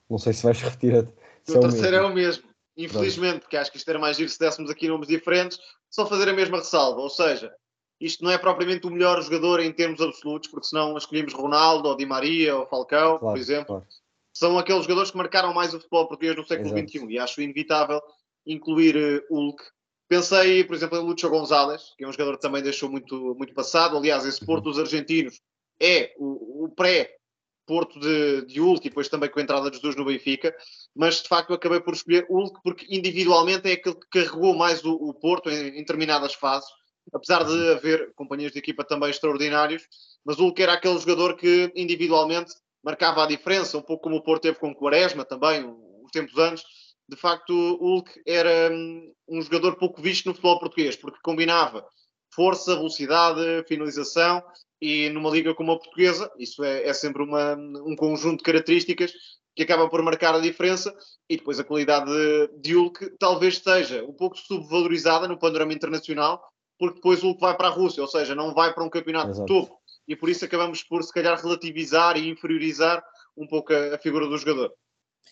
[0.09, 1.07] Não sei se vais repetir.
[1.53, 4.39] O é terceiro é o mesmo, infelizmente, porque acho que isto era mais giro se
[4.39, 5.59] dessemos aqui nomes diferentes,
[5.89, 7.51] só fazer a mesma ressalva, ou seja,
[7.99, 11.97] isto não é propriamente o melhor jogador em termos absolutos, porque senão escolhemos Ronaldo, ou
[11.97, 13.65] Di Maria, ou Falcão, claro, por exemplo.
[13.65, 13.87] Claro.
[14.33, 18.01] São aqueles jogadores que marcaram mais o futebol português no século XXI e acho inevitável
[18.45, 19.61] incluir uh, Hulk
[20.09, 23.53] Pensei, por exemplo, em Lúcio Gonzalez, que é um jogador que também deixou muito, muito
[23.53, 23.95] passado.
[23.95, 25.39] Aliás, esse Porto dos argentinos
[25.79, 29.95] é o, o pré-Porto de, de Hulk e depois também com a entrada dos dois
[29.95, 30.55] no Benfica.
[30.95, 34.93] Mas, de facto, acabei por escolher Hulk porque individualmente é aquele que carregou mais o,
[34.93, 36.69] o Porto em, em determinadas fases.
[37.13, 39.83] Apesar de haver companheiros de equipa também extraordinários,
[40.23, 44.23] mas o Hulk era aquele jogador que individualmente marcava a diferença, um pouco como o
[44.23, 46.63] Porto teve com o Quaresma também, uns tempos antes
[47.09, 51.85] de facto, o Hulk era hum, um jogador pouco visto no futebol português, porque combinava
[52.33, 54.43] força, velocidade, finalização
[54.79, 59.11] e numa liga como a portuguesa, isso é, é sempre uma, um conjunto de características
[59.55, 60.95] que acaba por marcar a diferença
[61.29, 66.41] e depois a qualidade de, de Hulk talvez esteja um pouco subvalorizada no panorama internacional,
[66.77, 69.31] porque depois o Hulk vai para a Rússia, ou seja, não vai para um campeonato
[69.31, 69.45] Exato.
[69.45, 73.03] de topo e por isso acabamos por se calhar relativizar e inferiorizar
[73.37, 74.73] um pouco a, a figura do jogador.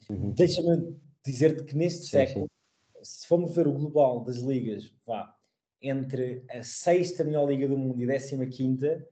[0.10, 0.32] Uhum.
[0.34, 3.04] Deixa-me dizer-te que neste sim, século, sim.
[3.04, 5.34] se formos ver o global das ligas, vá,
[5.82, 9.06] entre a sexta melhor liga do mundo e a décima quinta,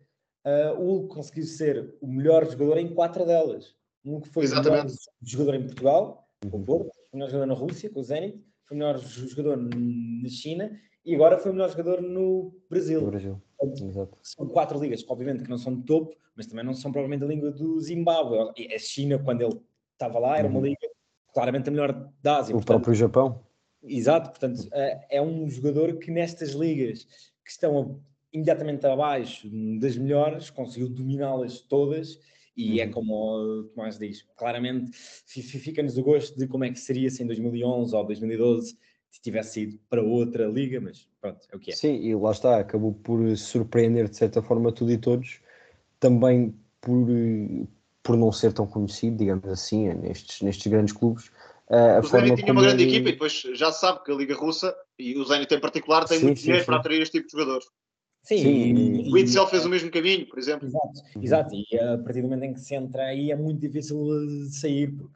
[0.46, 3.76] uh, o Hulk conseguiu ser o melhor jogador em quatro delas.
[4.06, 4.72] Um que foi Exatamente.
[4.72, 8.04] o melhor jogador em Portugal, com o Porto, o melhor jogador na Rússia, com o
[8.04, 13.02] Zenit, foi o melhor jogador na China e agora foi o melhor jogador no Brasil.
[13.02, 13.42] No Brasil.
[13.62, 14.18] Exato.
[14.22, 17.28] São quatro ligas, obviamente que não são de topo, mas também não são provavelmente a
[17.28, 18.38] língua do Zimbábue.
[18.74, 19.60] A China, quando ele
[19.94, 20.66] estava lá, era uma uhum.
[20.66, 20.88] liga
[21.34, 22.54] claramente a melhor da Ásia.
[22.54, 23.44] O portanto, próprio Japão.
[23.84, 27.04] Exato, portanto, é, é um jogador que nestas ligas
[27.44, 28.02] que estão
[28.34, 29.48] imediatamente abaixo
[29.80, 32.20] das melhores, conseguiu dominá-las todas
[32.56, 32.92] e é uhum.
[32.92, 34.92] como o Tomás diz, claramente
[35.26, 38.78] fica-nos o gosto de como é que seria se em 2011 ou 2012
[39.26, 41.76] tivesse ido para outra liga, mas pronto, é o que é.
[41.76, 45.40] Sim, e lá está, acabou por surpreender de certa forma tudo e todos,
[46.00, 47.08] também por,
[48.04, 51.32] por não ser tão conhecido, digamos assim, nestes, nestes grandes clubes.
[51.68, 52.92] A o Zenit tinha uma grande ele...
[52.92, 56.20] equipa e depois já sabe que a Liga Russa e o Zenit em particular tem
[56.20, 56.68] sim, muito sim, dinheiro sim.
[56.68, 57.66] para atrair este tipo de jogadores.
[58.26, 59.08] Sim, Sim.
[59.08, 60.68] o Witzel fez o mesmo caminho, por exemplo.
[60.68, 63.98] Exato, exato, e a partir do momento em que se entra aí é muito difícil
[64.26, 65.14] de sair, porque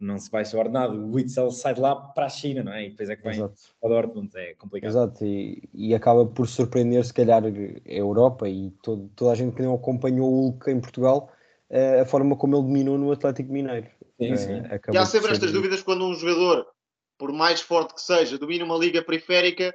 [0.00, 0.98] não se baixa o ordenado.
[0.98, 2.86] O Witzel sai de lá para a China, não é?
[2.86, 3.54] E depois é que vem Exato.
[3.80, 4.90] ao Dortmund, é complicado.
[4.90, 7.48] Exato, e, e acaba por surpreender, se calhar, a
[7.86, 11.30] Europa e todo, toda a gente que não acompanhou o Hulk em Portugal,
[11.70, 13.86] eh, a forma como ele dominou no Atlético Mineiro.
[14.20, 14.62] Sim, sim.
[14.68, 16.66] Eh, e há sempre estas dúvidas quando um jogador,
[17.16, 19.72] por mais forte que seja, domina uma liga periférica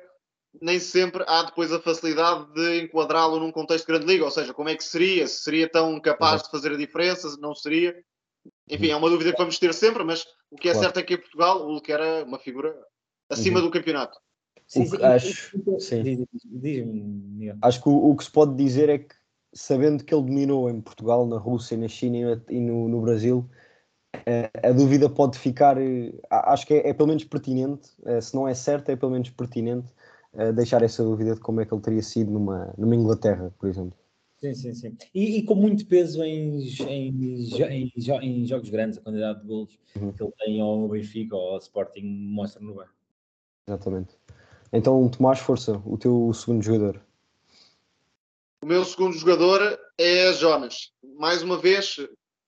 [0.61, 4.53] nem sempre há depois a facilidade de enquadrá-lo num contexto de grande liga, ou seja,
[4.53, 5.27] como é que seria?
[5.27, 7.35] Se seria tão capaz de fazer a diferença?
[7.39, 7.95] Não seria?
[8.69, 10.85] Enfim, é uma dúvida que vamos ter sempre, mas o que é claro.
[10.85, 12.75] certo é que em Portugal o Hulk era uma figura
[13.29, 13.65] acima uhum.
[13.65, 14.17] do campeonato.
[14.67, 16.27] Sim, sim, acho, sim.
[17.61, 19.15] acho que o, o, que se pode dizer é que,
[19.53, 23.47] sabendo que ele dominou em Portugal, na Rússia, na China e no, no Brasil,
[24.15, 28.33] a, a dúvida pode ficar, eh, acho que é, é pelo menos pertinente, eh, se
[28.33, 29.91] não é certo, é pelo menos pertinente
[30.55, 33.97] deixar essa dúvida de como é que ele teria sido numa, numa Inglaterra, por exemplo.
[34.43, 34.97] Sim, sim, sim.
[35.13, 39.79] E, e com muito peso em, em, em, em, jogos grandes, a quantidade de gols
[39.95, 40.11] uhum.
[40.11, 42.89] que ele tem ao Benfica ou ao Sporting mostra no bar.
[43.65, 44.17] Exatamente.
[44.73, 47.01] Então, Tomás, força, o teu segundo jogador.
[48.61, 50.91] O meu segundo jogador é Jonas.
[51.17, 51.95] Mais uma vez,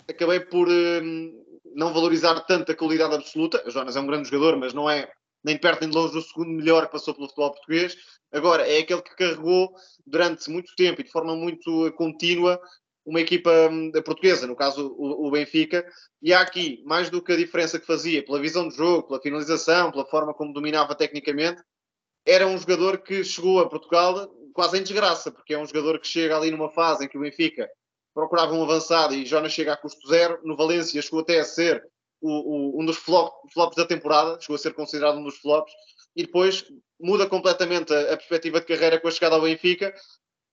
[0.09, 3.63] acabei por hum, não valorizar tanto a qualidade absoluta.
[3.69, 5.09] Jonas é um grande jogador, mas não é
[5.45, 7.95] nem perto nem de longe o segundo melhor que passou pelo futebol português.
[8.31, 9.73] Agora, é aquele que carregou
[10.05, 12.59] durante muito tempo e de forma muito contínua
[13.05, 15.87] uma equipa hum, portuguesa, no caso o, Benfica,
[16.19, 19.21] e há aqui, mais do que a diferença que fazia pela visão de jogo, pela
[19.21, 21.61] finalização, pela forma como dominava tecnicamente,
[22.25, 26.07] era um jogador que chegou a Portugal quase em desgraça, porque é um jogador que
[26.07, 27.69] chega ali numa fase em que o Benfica
[28.15, 31.85] procurava um avançado e Jonas chega a custo zero, no Valência chegou até a ser
[32.25, 35.71] o, o, um dos flop, flops da temporada, chegou a ser considerado um dos flops,
[36.15, 36.65] e depois
[36.99, 39.93] muda completamente a, a perspectiva de carreira com a chegada ao Benfica.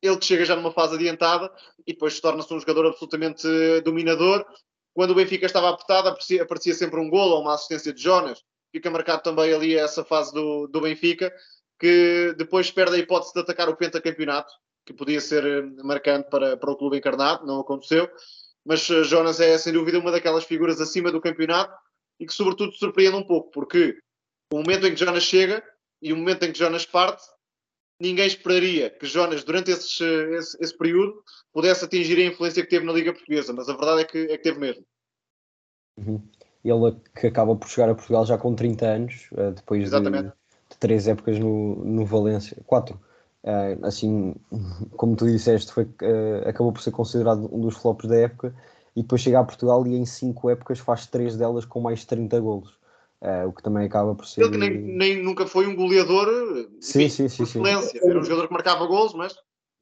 [0.03, 1.51] Ele chega já numa fase adiantada
[1.87, 3.47] e depois torna-se um jogador absolutamente
[3.85, 4.45] dominador.
[4.93, 8.43] Quando o Benfica estava apertado, aparecia, aparecia sempre um gol ou uma assistência de Jonas.
[8.73, 11.33] Fica marcado também ali essa fase do, do Benfica,
[11.79, 14.53] que depois perde a hipótese de atacar o pentacampeonato,
[14.85, 18.11] que podia ser eh, marcante para, para o clube encarnado, não aconteceu
[18.65, 21.75] mas eh, Jonas é sem dúvida uma daquelas figuras acima do campeonato
[22.19, 23.99] e que sobretudo surpreende um pouco, porque
[24.53, 25.63] o momento em que Jonas chega
[26.01, 27.23] e o momento em que Jonas parte,
[28.01, 31.23] ninguém esperaria que Jonas, durante esses, eh, esse, esse, período,
[31.53, 34.37] pudesse atingir a influência que teve na Liga Portuguesa, mas a verdade é que, é
[34.37, 34.85] que teve mesmo.
[35.99, 36.23] Uhum.
[36.65, 40.33] Ele que acaba por chegar a Portugal já com 30 anos, eh, depois de, de,
[40.79, 43.01] três épocas no, no Valência, quatro,
[43.83, 44.35] assim,
[44.97, 48.55] como tu disseste, foi, uh, acabou por ser considerado um dos flops da época
[48.95, 52.07] e depois chega a Portugal e em cinco épocas faz três delas com mais de
[52.07, 52.71] 30 golos.
[53.21, 54.43] Uh, o que também acaba por ser.
[54.43, 56.27] Ele nem, nem nunca foi um goleador
[56.81, 57.63] sim, sim, sim, sim.
[57.65, 59.33] Era um jogador que marcava golos, mas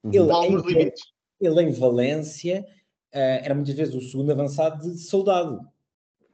[0.04, 0.10] uhum.
[0.12, 1.02] ele, com alguns em, limites.
[1.40, 2.66] Ele em Valência
[3.10, 5.60] era muitas vezes o segundo avançado de soldado.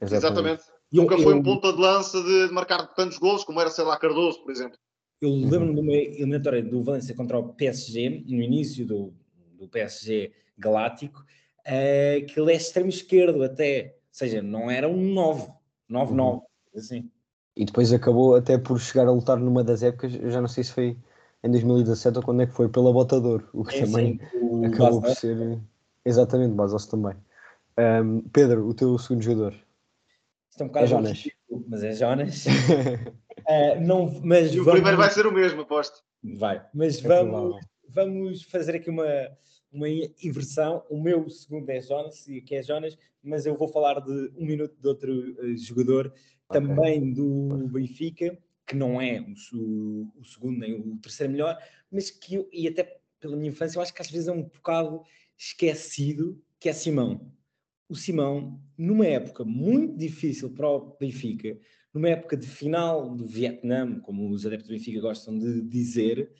[0.01, 0.25] Exatamente.
[0.25, 0.63] Exatamente.
[0.91, 4.41] Nunca foi um ponta de lança de marcar tantos golos como era, sei lá, Cardoso,
[4.43, 4.77] por exemplo.
[5.21, 5.49] Eu uhum.
[5.49, 9.13] lembro-me de uma eliminatória do Valência contra o PSG, no início do,
[9.57, 15.13] do PSG Galáctico, uh, que ele é extremo esquerdo até, ou seja, não era um
[15.13, 15.51] 9,
[15.89, 16.41] 9-9, uhum.
[16.75, 17.09] assim.
[17.55, 20.71] E depois acabou até por chegar a lutar numa das épocas, já não sei se
[20.71, 20.97] foi
[21.43, 24.19] em 2017 ou quando é que foi, pela Botador, o que sim, também...
[24.31, 24.37] Sim.
[24.41, 25.59] O Acabou por ser.
[26.05, 27.15] Exatamente, Bastos também.
[27.77, 29.53] Um, Pedro, o teu segundo jogador.
[30.49, 31.23] Isto é um bocado É Jonas.
[31.67, 32.45] Mas é Jonas.
[33.47, 36.03] Ah, não, mas E o vamos- primeiro vai ser o mesmo, aposto.
[36.23, 36.65] Vai.
[36.73, 37.59] Mas É vamos, provável.
[37.89, 39.05] vamos fazer aqui uma,
[39.71, 40.83] uma inversão.
[40.89, 44.75] O meu segundo é Jonas, que é Jonas, mas eu vou falar de um minuto
[44.79, 46.13] de outro eh, jogador,
[46.49, 46.61] Ok.
[46.61, 51.57] também do Benfica, que não é o, su- o segundo nem o terceiro melhor,
[51.91, 54.43] mas que eu, e até pela minha infância, eu acho que às vezes é um
[54.43, 55.01] bocado
[55.37, 57.31] esquecido, que é Simão.
[57.89, 61.57] O Simão, numa época muito difícil para o Benfica,
[61.93, 66.31] numa época de final do Vietnã, como os adeptos do Benfica gostam de dizer,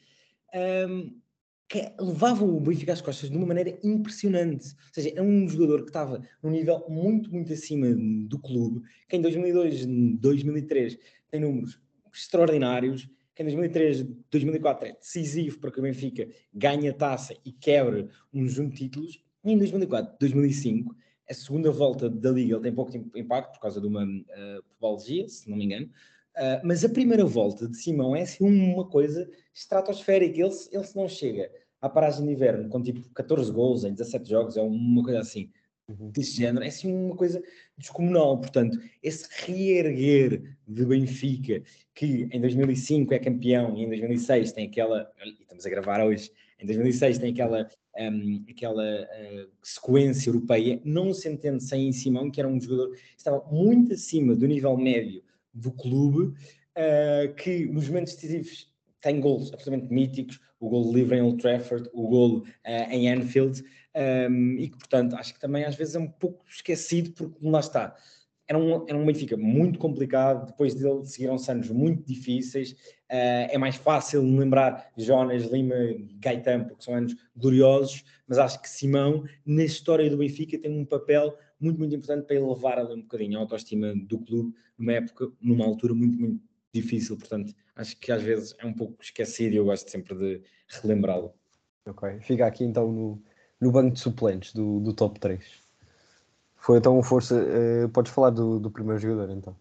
[0.90, 1.20] hum,
[1.68, 4.68] que levavam o Benfica às costas de uma maneira impressionante.
[4.68, 7.88] Ou seja, é um jogador que estava num nível muito, muito acima
[8.28, 9.86] do clube, que em 2002,
[10.20, 10.98] 2003
[11.30, 11.80] tem números
[12.14, 17.52] extraordinários, que em 2003, 2004 é decisivo para que o Benfica ganhe a taça e
[17.52, 20.96] quebre um conjunto de títulos, e em 2004, 2005,
[21.30, 25.28] a segunda volta da Liga ele tem pouco impacto por causa de uma uh, pubalgia,
[25.28, 25.90] se não me engano,
[26.38, 30.40] Uh, mas a primeira volta de Simão é assim uma coisa estratosférica.
[30.40, 34.30] Ele, ele se não chega à paragem de inverno com tipo 14 gols em 17
[34.30, 35.50] jogos, é uma coisa assim,
[35.90, 36.12] Uhum.
[36.12, 37.42] desse género, é assim uma coisa
[37.78, 38.38] descomunal.
[38.38, 41.64] Portanto, esse reerguer de Benfica,
[41.96, 46.30] que em 2005 é campeão e em 2006 tem aquela, e estamos a gravar hoje,
[46.60, 52.40] em 2006 tem aquela, hum, aquela uh, sequência europeia, não se entende sem Simão, que
[52.40, 56.34] era um jogador que estava muito acima do nível médio do clube,
[56.78, 61.90] uh, que nos momentos decisivos tem gols absolutamente míticos, o gol livre em Old Trafford,
[61.94, 62.46] o gol uh,
[62.92, 63.64] em Anfield,
[64.30, 67.60] um, e que, portanto, acho que também às vezes é um pouco esquecido, porque lá
[67.60, 67.96] está.
[68.48, 73.58] Era um, era um Benfica muito complicado, depois dele seguiram-se anos muito difíceis, uh, é
[73.58, 75.76] mais fácil lembrar Jonas, Lima,
[76.20, 80.86] Gaetan, porque são anos gloriosos, mas acho que Simão, na história do Benfica, tem um
[80.86, 85.30] papel muito, muito importante para elevar ali um bocadinho a autoestima do clube, numa época,
[85.42, 86.42] numa altura muito, muito
[86.74, 90.42] difícil, portanto, acho que às vezes é um pouco esquecido e eu gosto sempre de
[90.82, 91.34] relembrá-lo.
[91.86, 93.22] Ok, fica aqui então no,
[93.60, 95.67] no banco de suplentes do, do top 3.
[96.68, 97.42] Foi então força.
[97.42, 99.58] eh, podes falar do, do primeiro jogador então.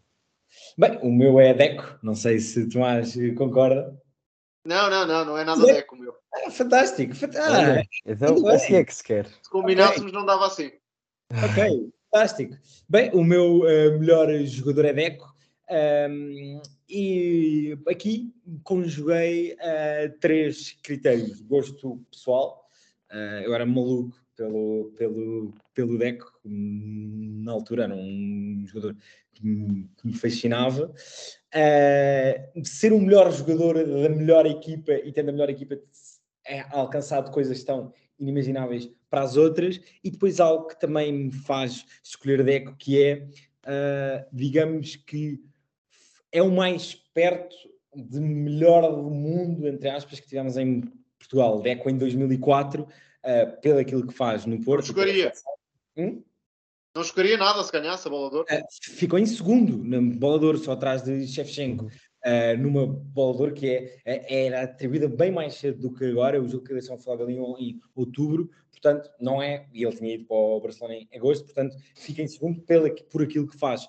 [0.77, 3.97] Bem, o meu é Deco, não sei se Tomás concorda.
[4.66, 6.12] Não, não, não, não é nada deco o meu.
[6.35, 9.27] Ah, fantástico, fant- ah, então assim é que se quer.
[9.40, 10.73] Se combinássemos, não dava assim.
[11.33, 12.57] ok, fantástico.
[12.88, 15.33] Bem, o meu eh, melhor jogador é Deco.
[15.71, 21.40] ahm, e aqui conjuguei eh, três critérios.
[21.42, 22.69] Gosto pessoal,
[23.12, 28.96] eh, eu era maluco pelo, pelo, pelo Deco, na altura era um jogador
[29.33, 30.92] que me, que me fascinava.
[31.53, 35.79] Eh, ser o melhor jogador da melhor equipa e tendo a melhor equipa
[36.46, 41.85] é alcançado coisas tão inimagináveis para as outras e depois algo que também me faz
[42.03, 43.27] escolher Deco que é
[43.64, 45.40] ah, digamos que
[46.31, 47.57] é o mais perto
[47.94, 50.83] de melhor do mundo entre aspas que tivemos em
[51.18, 52.87] Portugal Deco em 2004
[53.27, 55.33] ah, pelo aquilo que faz no Porto jogaria.
[55.97, 56.23] Hum?
[56.95, 58.49] Não escolheria nada se ganhasse a bola de ouro.
[58.51, 63.35] Uh, ficou em segundo na bola de ouro, só atrás de Shevchenko, uh, numa bola
[63.35, 66.41] de ouro que é, é- era atribuída bem mais cedo do que agora.
[66.41, 69.67] O jogo que eles são falado ali em, em outubro, portanto, não é.
[69.75, 73.23] E ele tinha ido para o Barcelona em agosto, portanto, fica em segundo pela, por
[73.23, 73.85] aquilo que faz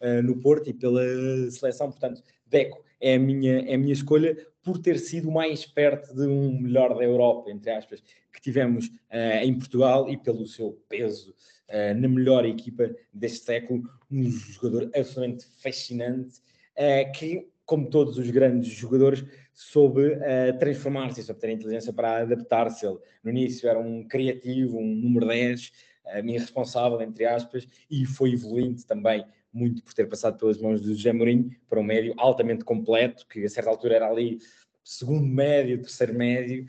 [0.00, 1.02] uh, no Porto e pela
[1.50, 1.90] seleção.
[1.90, 6.26] Portanto, Deco é a minha, é a minha escolha por ter sido mais perto de
[6.26, 8.02] um melhor da Europa, entre aspas,
[8.32, 11.34] que tivemos uh, em Portugal e pelo seu peso
[11.68, 16.38] uh, na melhor equipa deste século, um jogador absolutamente fascinante,
[16.78, 20.18] uh, que, como todos os grandes jogadores, soube
[20.58, 22.84] transformar-se, soube ter inteligência para adaptar-se.
[22.84, 25.72] Ele, no início, era um criativo, um número 10,
[26.06, 29.24] uh, irresponsável, entre aspas, e foi evoluindo também
[29.54, 33.44] muito por ter passado pelas mãos do José Mourinho para um médio altamente completo, que
[33.44, 34.38] a certa altura era ali
[34.84, 36.66] segundo médio, terceiro médio,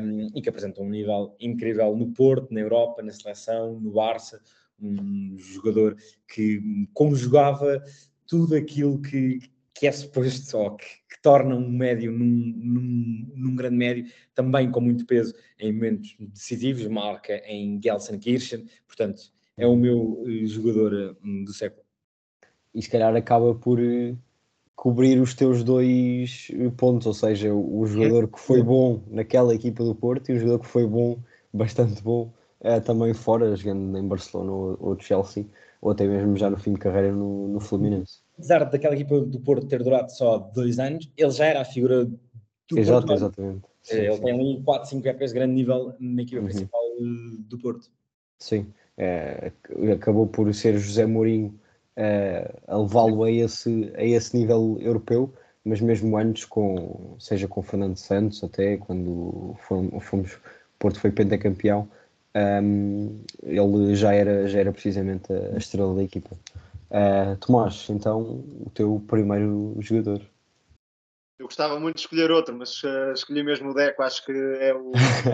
[0.00, 4.40] um, e que apresenta um nível incrível no Porto, na Europa, na seleção, no Barça,
[4.80, 5.96] um jogador
[6.28, 7.82] que conjugava
[8.26, 9.40] tudo aquilo que,
[9.74, 14.70] que é suposto só, que, que torna um médio num, num, num, grande médio, também
[14.70, 21.16] com muito peso em momentos decisivos, marca em Gelsenkirchen, portanto é o meu uh, jogador
[21.22, 21.89] uh, do século.
[22.74, 24.16] E se calhar acaba por uh,
[24.76, 29.94] cobrir os teus dois pontos, ou seja, o jogador que foi bom naquela equipa do
[29.94, 31.18] Porto e o jogador que foi bom,
[31.52, 35.46] bastante bom, uh, também fora, jogando em Barcelona ou, ou Chelsea,
[35.80, 38.20] ou até mesmo já no fim de carreira no, no Fluminense.
[38.34, 42.04] Apesar daquela equipa do Porto ter durado só dois anos, ele já era a figura
[42.06, 43.18] do Exato, Porto.
[43.18, 43.62] exatamente.
[43.82, 44.22] Sim, Ele sim.
[44.22, 46.44] tem ali 4, 5 épocas de grande nível na equipa Uhum.
[46.48, 47.90] principal eh, do Porto.
[48.38, 49.52] Sim, é,
[49.92, 51.58] acabou por ser José Mourinho
[51.96, 55.32] é, a levá-lo a esse, a esse nível europeu,
[55.64, 60.38] mas mesmo antes, com, seja com Fernando Santos, até quando fomos, fomos
[60.78, 61.88] Porto foi pentacampeão,
[62.62, 66.36] hum, ele já era, já era precisamente a, a estrela da equipa.
[66.90, 68.20] Eh, Tomás, então,
[68.66, 70.20] o teu primeiro jogador.
[71.38, 74.02] Eu gostava muito de escolher outro, mas eh, escolhi mesmo o Deco.
[74.02, 74.90] Acho que é o.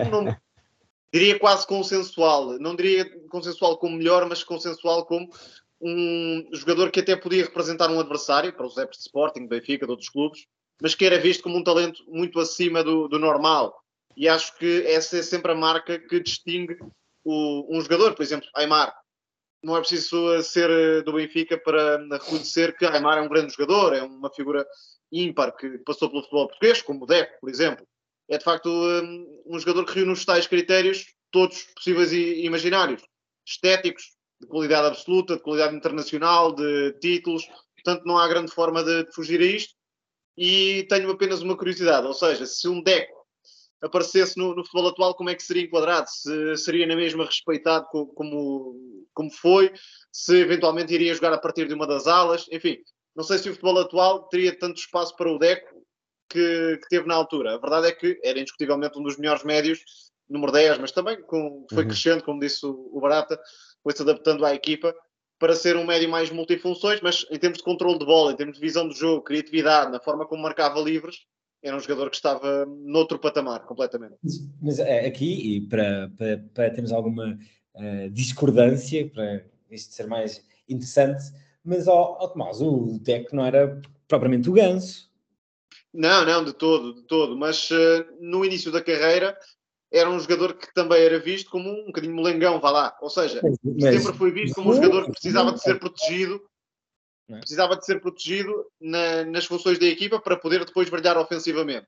[0.06, 0.36] um nome-
[1.12, 2.58] diria quase consensual.
[2.58, 5.28] Não diria consensual como melhor, mas consensual como
[5.80, 9.90] um jogador que até podia representar um adversário para os adeptos de Sporting, Benfica, de
[9.90, 10.46] outros clubes,
[10.80, 13.78] mas que era visto como um talento muito acima do, do normal.
[14.16, 16.78] E acho que essa é sempre a marca que distingue
[17.24, 18.14] o- um jogador.
[18.14, 18.94] Por exemplo, Aymar.
[19.62, 23.94] Não é preciso ser eh, do Benfica para reconhecer que Aymar é um grande jogador,
[23.94, 24.66] é uma figura
[25.10, 27.86] ímpar que passou pelo futebol português, como o Deco, por exemplo.
[28.28, 33.02] É de facto um, um jogador que reúne os tais critérios, todos possíveis e imaginários,
[33.46, 37.44] estéticos, de qualidade absoluta, de qualidade internacional, de títulos.
[37.74, 39.74] Portanto, não há grande forma de, de fugir a isto.
[40.36, 43.16] E tenho apenas uma curiosidade, ou seja, se um Deco
[43.80, 46.08] aparecesse no, no futebol atual, como é que seria enquadrado?
[46.10, 49.72] Se seria na mesma respeitado co- como, como foi?
[50.12, 52.46] Se eventualmente iria jogar a partir de uma das alas?
[52.52, 52.78] Enfim,
[53.14, 55.68] não sei se o futebol atual teria tanto espaço para o Deco
[56.28, 57.54] que, que teve na altura.
[57.54, 59.80] A verdade é que era indiscutivelmente um dos melhores médios,
[60.28, 61.88] número 10, mas também com, foi Uhum.
[61.88, 63.40] crescendo, como disse o, o Barata,
[63.86, 64.92] foi-se adaptando à equipa
[65.38, 68.56] para ser um médio mais multifunções, mas em termos de controle de bola, em termos
[68.56, 71.18] de visão do jogo, criatividade, na forma como marcava livres,
[71.62, 74.16] era um jogador que estava noutro patamar, completamente.
[74.60, 77.38] Mas, é, aqui, e para, para, para termos alguma
[77.76, 81.22] eh, discordância, para isto ser mais interessante,
[81.64, 85.08] mas ao, ao Tomás, o Deco não era propriamente o ganso.
[85.94, 87.36] Não, não, de todo, de todo.
[87.36, 89.38] Mas eh, no início da carreira
[89.96, 92.96] era um jogador que também era visto como um bocadinho molengão, vá lá.
[93.00, 96.40] Ou seja, Mas- sempre foi visto como um jogador que precisava de ser protegido,
[97.30, 97.38] é?
[97.38, 101.86] precisava de ser protegido na- nas funções da equipa para poder depois brilhar ofensivamente.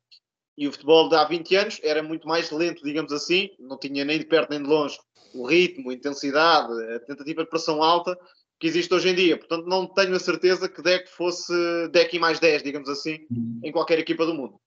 [0.57, 4.05] E o futebol de há 20 anos era muito mais lento, digamos assim, não tinha
[4.05, 4.99] nem de perto nem de longe
[5.35, 8.19] o ritmo, a intensidade, a tentativa de pressão alta
[8.59, 9.37] que existe hoje em dia.
[9.37, 11.53] Portanto, não tenho a certeza que Deck fosse
[11.93, 13.19] Deck e mais 10, digamos assim,
[13.63, 14.59] em qualquer equipa do mundo.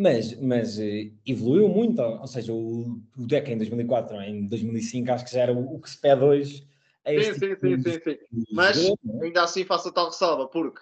[0.00, 4.30] Mas, mas eh, evoluiu muito, ou seja, o, o Deco em 2004, não é?
[4.30, 6.66] em 2005, acho que já era o, o que se pede hoje
[7.06, 8.18] Sim, sim, tipo sim, de- sim, sim.
[8.32, 8.94] de Mas é?
[9.22, 10.80] ainda assim faço a tal ressalva, porque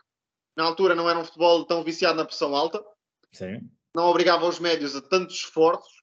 [0.57, 2.85] na altura não era um futebol tão viciado na pressão alta,
[3.33, 3.69] Sim.
[3.95, 6.03] não obrigava os médios a tantos esforços.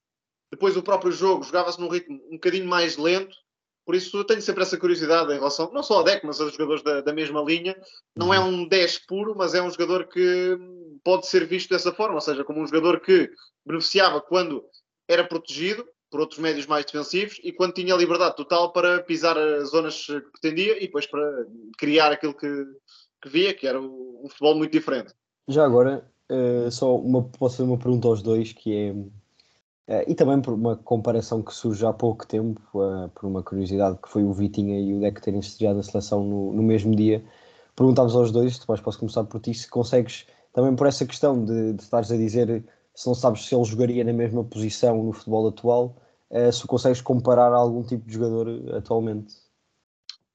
[0.52, 3.36] Depois o próprio jogo jogava-se num ritmo um bocadinho mais lento.
[3.86, 6.54] Por isso eu tenho sempre essa curiosidade em relação, não só ao Deck, mas aos
[6.54, 7.76] jogadores da, da mesma linha.
[8.16, 10.58] Não é um 10 puro, mas é um jogador que
[11.06, 13.30] pode ser visto dessa forma, ou seja, como um jogador que
[13.64, 14.66] beneficiava quando
[15.08, 19.70] era protegido por outros médios mais defensivos e quando tinha liberdade total para pisar as
[19.70, 21.46] zonas que pretendia e depois para
[21.78, 22.66] criar aquilo que,
[23.22, 25.14] que via, que era um futebol muito diferente.
[25.48, 28.96] Já agora, eh, só uma, posso fazer uma pergunta aos dois, que é,
[29.88, 34.00] eh, e também por uma comparação que surge há pouco tempo, eh, por uma curiosidade
[34.02, 37.24] que foi o Vitinha e o Deco terem estreado a seleção no, no mesmo dia.
[37.76, 40.26] Perguntávamos aos dois, depois posso começar por ti, se consegues,
[40.56, 42.64] também por essa questão de, de estares a dizer
[42.96, 46.02] se não sabes se ele jogaria na mesma posição no futebol atual,
[46.32, 49.36] eh, se consegues comparar algum tipo de jogador atualmente.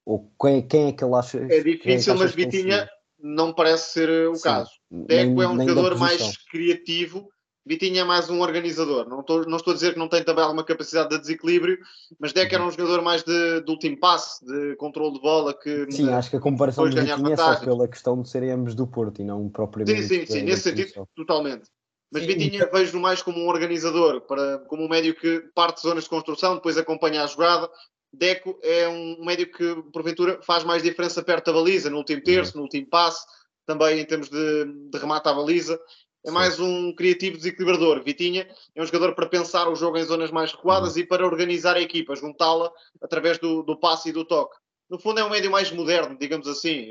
[0.04, 1.38] Ou quem, quem é que ele acha?
[1.38, 2.86] É que difícil, achas mas Vitinha
[3.18, 4.42] não parece ser uh, o Sim.
[4.42, 4.70] caso.
[4.90, 7.30] Nem- Deco é um nem jogador mais criativo.
[7.64, 9.08] Vitinha é mais um organizador.
[9.08, 11.78] Não estou, não estou a dizer que não tem também alguma capacidade de desequilíbrio,
[12.18, 15.90] mas Deco era um jogador mais de, de último passe, de controle de bola, que
[15.90, 18.86] Sim, acho que a comparação de Vitinha é só pela questão de serem ambos do
[18.86, 20.02] Porto e não propriamente.
[20.02, 21.68] Sim, sim, sim, da- nesse sentido, totalmente.
[22.10, 25.82] Mas Sim, Vitinha vejo mais como um organizador, para, como um médio que parte de
[25.82, 27.70] zonas de construção, depois acompanha a jogada.
[28.12, 32.56] Deco é um médio que, porventura, faz mais diferença perto da baliza, no último terço,
[32.56, 33.24] no último passe,
[33.64, 35.80] também em termos de, de remate à baliza.
[36.24, 38.02] É mais um criativo desequilibrador.
[38.02, 41.76] Vitinha é um jogador para pensar o jogo em zonas mais recuadas e para organizar
[41.76, 42.70] a equipa, juntá-la
[43.02, 44.56] através do, do passe e do toque.
[44.88, 46.88] No fundo, é um médio mais moderno, digamos assim.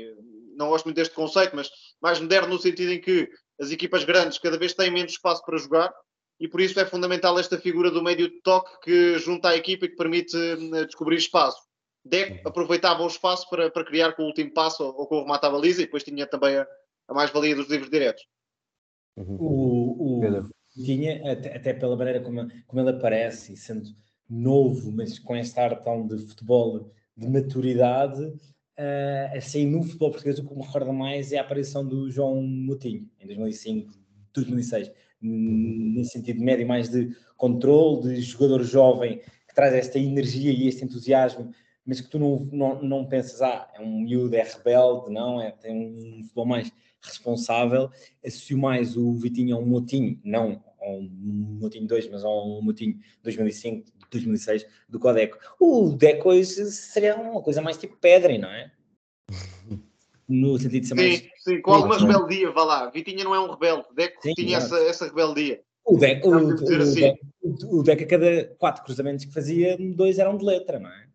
[0.56, 1.70] Não gosto muito deste conceito, mas
[2.02, 5.58] mais moderno no sentido em que as equipas grandes cada vez têm menos espaço para
[5.58, 5.92] jogar
[6.40, 9.84] e por isso é fundamental esta figura do médio de toque que junta a equipa
[9.84, 11.60] e que permite eh, descobrir espaço.
[12.02, 15.22] Deco aproveitava o espaço para, para criar com o último passo ou, ou com o
[15.22, 16.66] remate à baliza e depois tinha também a,
[17.08, 18.24] a mais-valia dos livros diretos.
[19.16, 19.36] Uhum.
[19.38, 20.50] O, o.
[20.76, 23.90] Vitinha, até, até pela maneira como, como ele aparece, sendo
[24.28, 28.32] novo, mas com este ar tão de futebol de maturidade,
[28.76, 32.40] eh, assim, no futebol português o que me recorda mais é a aparição do João
[32.40, 33.92] Moutinho, em 2005,
[34.32, 34.90] 2006.
[35.20, 40.84] nesse sentido médio, mais de controle, de jogador jovem que traz esta energia e este
[40.84, 41.52] entusiasmo,
[41.90, 45.50] mas que tu não, não, não pensas, ah, é um miúdo, é rebelde, não, é,
[45.50, 46.72] tem um futebol mais
[47.02, 47.90] responsável,
[48.24, 51.10] associo mais o Vitinho a um Motinho, não a um
[51.60, 55.36] Motinho 2, mas a um Motinho 2005, 2006 do Codeco.
[55.58, 58.70] O Deco seria uma coisa mais tipo Pedri, não é?
[60.28, 61.28] No sentido de ser sim, mais.
[61.38, 62.90] Sim, com alguma rebeldia, vá lá.
[62.90, 65.60] Vitinha não é um rebelde, Deco sim, tinha essa, essa rebeldia.
[65.84, 67.00] O Deco, o, o, assim.
[67.00, 67.18] Deco,
[67.68, 71.09] o Deco, a cada quatro cruzamentos que fazia, dois eram de letra, não é?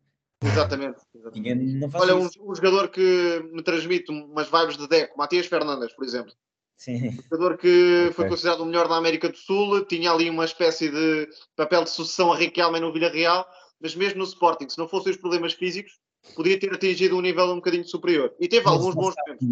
[0.48, 1.00] Exatamente.
[1.14, 1.96] exatamente.
[1.96, 6.34] Olha, um, um, jogador que me transmite umas vibes de Deco, Matias Fernandes, por exemplo.
[6.78, 7.10] Sim.
[7.10, 8.14] Um jogador que okay.
[8.14, 11.90] foi considerado o melhor da América do Sul, tinha ali uma espécie de papel de
[11.90, 13.46] sucessão a Riquelme no Villarreal,
[13.82, 15.94] mas mesmo no Sporting, se não fossem os problemas físicos,
[16.36, 18.34] podia ter atingido um nível um bocadinho superior.
[18.40, 19.48] E teve mas, alguns bons momentos.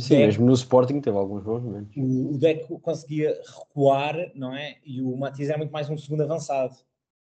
[0.00, 1.94] Sim, mesmo no Sporting teve alguns bons momentos.
[1.96, 4.76] O, Deco conseguia recuar, não é?
[4.84, 6.74] E o Matias era muito mais um segundo avançado.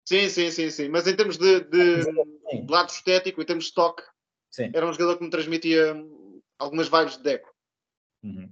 [0.05, 0.89] Sim, sim, sim, sim.
[0.89, 4.03] Mas em termos de, de, de lado estético, em termos de toque,
[4.51, 4.71] sim.
[4.75, 5.97] era um jogador que me transmitia
[6.59, 7.55] algumas vibes de Deco.
[8.23, 8.49] Uhum.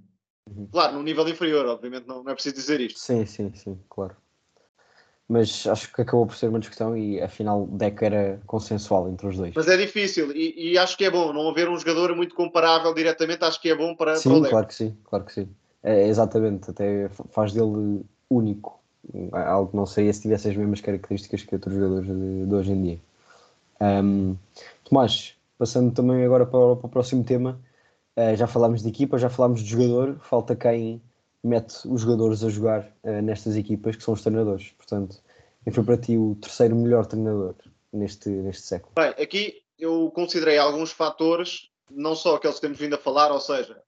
[0.49, 0.67] Uhum.
[0.71, 2.99] Claro, num nível inferior, obviamente, não, não é preciso dizer isto.
[2.99, 4.15] Sim, sim, sim, claro.
[5.27, 9.37] Mas acho que acabou por ser uma discussão e afinal Deco era consensual entre os
[9.37, 9.53] dois.
[9.55, 12.93] Mas é difícil e, e acho que é bom não haver um jogador muito comparável
[12.93, 14.49] diretamente, acho que é bom para, sim, para o Deco.
[14.51, 15.55] claro que sim, claro que sim.
[15.81, 18.82] É, exatamente, até faz dele único.
[19.31, 22.81] Algo não sei se tivesse as mesmas características que outros jogadores de, de hoje em
[22.81, 22.99] dia.
[23.81, 24.35] Um,
[24.83, 27.59] Tomás, passando também agora para, para o próximo tema,
[28.15, 31.01] Uh, já falámos de equipa, já falámos de jogador, falta quem
[31.43, 34.69] mete os jogadores a jogar uh, nestas equipas, que são os treinadores.
[34.77, 35.19] Portanto,
[35.63, 37.55] quem foi para ti o terceiro melhor treinador
[37.91, 38.93] neste, neste século?
[38.95, 43.39] Bem, aqui eu considerei alguns fatores, não só aqueles que temos vindo a falar, ou
[43.39, 43.81] seja,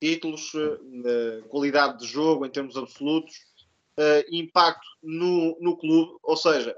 [0.00, 3.46] títulos, uh, qualidade de jogo em termos absolutos,
[4.30, 6.76] impacto no, no clube, ou seja,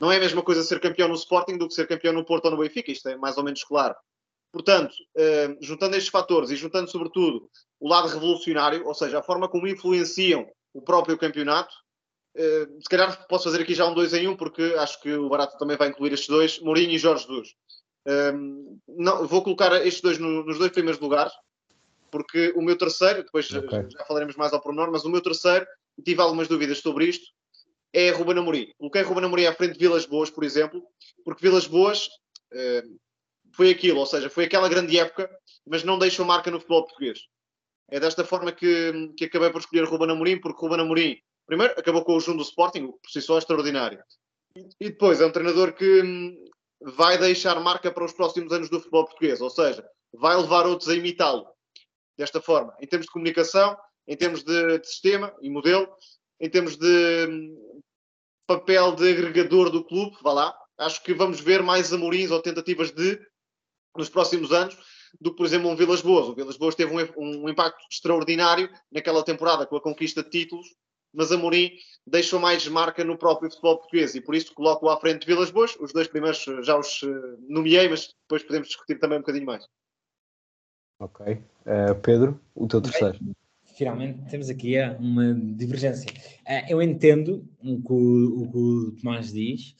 [0.00, 2.46] não é a mesma coisa ser campeão no Sporting do que ser campeão no Porto
[2.46, 3.94] ou no Benfica, isto é mais ou menos claro.
[4.52, 9.48] Portanto, uh, juntando estes fatores e juntando, sobretudo, o lado revolucionário, ou seja, a forma
[9.48, 11.74] como influenciam o próprio campeonato,
[12.36, 15.28] uh, se calhar posso fazer aqui já um dois em um, porque acho que o
[15.28, 17.48] Barato também vai incluir estes dois, Mourinho e Jorge Jesus.
[18.06, 21.32] Uh, não, vou colocar estes dois no, nos dois primeiros lugares,
[22.10, 23.84] porque o meu terceiro, depois okay.
[23.90, 25.66] já falaremos mais ao pormenor, mas o meu terceiro,
[26.02, 27.26] tive algumas dúvidas sobre isto,
[27.92, 28.72] é Ruben Amorim.
[28.78, 30.82] Coloquei Ruben Amorim à frente de Vilas Boas, por exemplo,
[31.24, 32.06] porque Vilas Boas,
[32.52, 32.98] uh,
[33.54, 35.28] foi aquilo, ou seja, foi aquela grande época,
[35.66, 37.20] mas não deixou marca no futebol português.
[37.90, 42.04] É desta forma que, que acabei por escolher Ruben Amorim, porque Ruben Amorim, primeiro, acabou
[42.04, 44.02] com o junto do Sporting, o que por si só é extraordinário.
[44.54, 46.44] E depois, é um treinador que hum,
[46.80, 50.88] vai deixar marca para os próximos anos do futebol português, ou seja, vai levar outros
[50.88, 51.46] a imitá-lo.
[52.16, 53.76] Desta forma, em termos de comunicação,
[54.08, 55.86] em termos de, de sistema e modelo,
[56.40, 57.82] em termos de hum,
[58.46, 62.90] papel de agregador do clube, vá lá, acho que vamos ver mais Amorins ou tentativas
[62.90, 63.20] de
[63.94, 64.76] nos próximos anos
[65.20, 66.28] do que, por exemplo, um Vilas Boas.
[66.28, 70.66] O Vilas Boas teve um, um impacto extraordinário naquela temporada com a conquista de títulos,
[71.12, 71.72] mas Amorim
[72.06, 75.50] deixou mais marca no próprio futebol português e por isso coloco-o à frente de Vilas
[75.50, 75.76] Boas.
[75.80, 79.66] Os dois primeiros já os uh, nomeei, mas depois podemos discutir também um bocadinho mais.
[81.00, 81.26] Ok.
[81.26, 83.18] Uh, Pedro, o teu terceiro.
[83.78, 86.10] Finalmente temos aqui uh, uma divergência.
[86.68, 89.76] eu entendo o que o, o que o Tomás diz,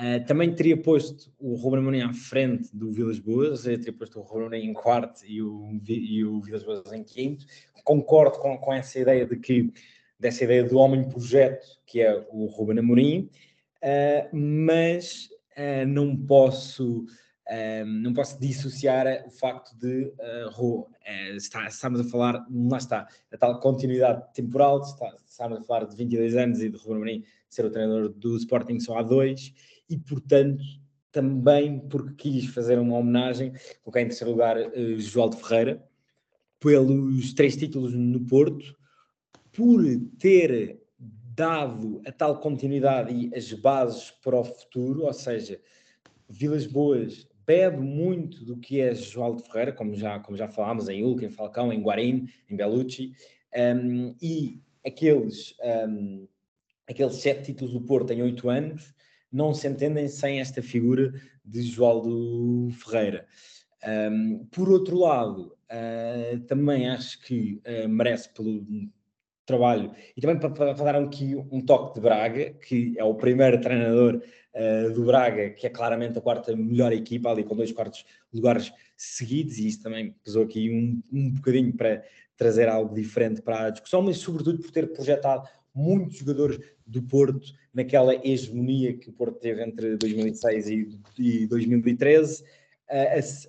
[0.00, 4.20] Uh, também teria posto o Ruben Amorim à frente do Vilas Boas, eu teria posto
[4.20, 7.44] o Ruben Amorim em quarto e o, e o Vilas Boas em quinto.
[7.82, 9.72] Concordo com, com essa ideia de que,
[10.16, 13.28] dessa ideia do homem-projeto, que é o Ruben Amorim,
[14.32, 15.28] mas
[15.88, 17.04] não posso...
[17.86, 20.86] não posso dissociar o facto de uh,
[21.36, 25.96] está, estamos a falar, lá está, a tal continuidade temporal, está, estamos a falar de
[25.96, 29.54] 22 anos e de Ruben Amorim ser o treinador do Sporting só há dois,
[29.88, 30.62] e, portanto,
[31.10, 35.82] também porque quis fazer uma homenagem, coloquei em terceiro lugar uh, João de Ferreira,
[36.60, 38.76] pelos três títulos no Porto,
[39.52, 39.82] por
[40.18, 40.82] ter
[41.34, 45.60] dado a tal continuidade e as bases para o futuro, ou seja,
[46.28, 51.02] Vilas Boas bebe muito do que é João Ferreira, como já, como já falámos em
[51.02, 53.14] Ulca, em Falcão, em Guarim, em Belucci,
[53.56, 55.54] um, e aqueles,
[55.88, 56.28] um,
[56.86, 58.94] aqueles sete títulos do Porto em oito anos,
[59.32, 61.10] não se entendem sem esta figura
[61.42, 63.26] de Joaldo Ferreira.
[64.12, 68.62] Um, por outro lado, uh, também acho que uh, merece pelo
[69.48, 69.90] trabalho.
[70.14, 74.22] E também para, para, dar aqui um toque de Braga, que é o primeiro treinador
[74.54, 78.70] uh, do Braga, que é claramente a quarta melhor equipa, ali com dois quartos lugares
[78.96, 82.04] seguidos, e isso também pesou aqui um, um bocadinho para
[82.36, 87.52] trazer algo diferente para a discussão, mas sobretudo por ter projetado muitos jogadores do Porto
[87.72, 90.68] naquela hegemonia que o Porto teve entre 2006
[91.18, 92.44] e, 2013,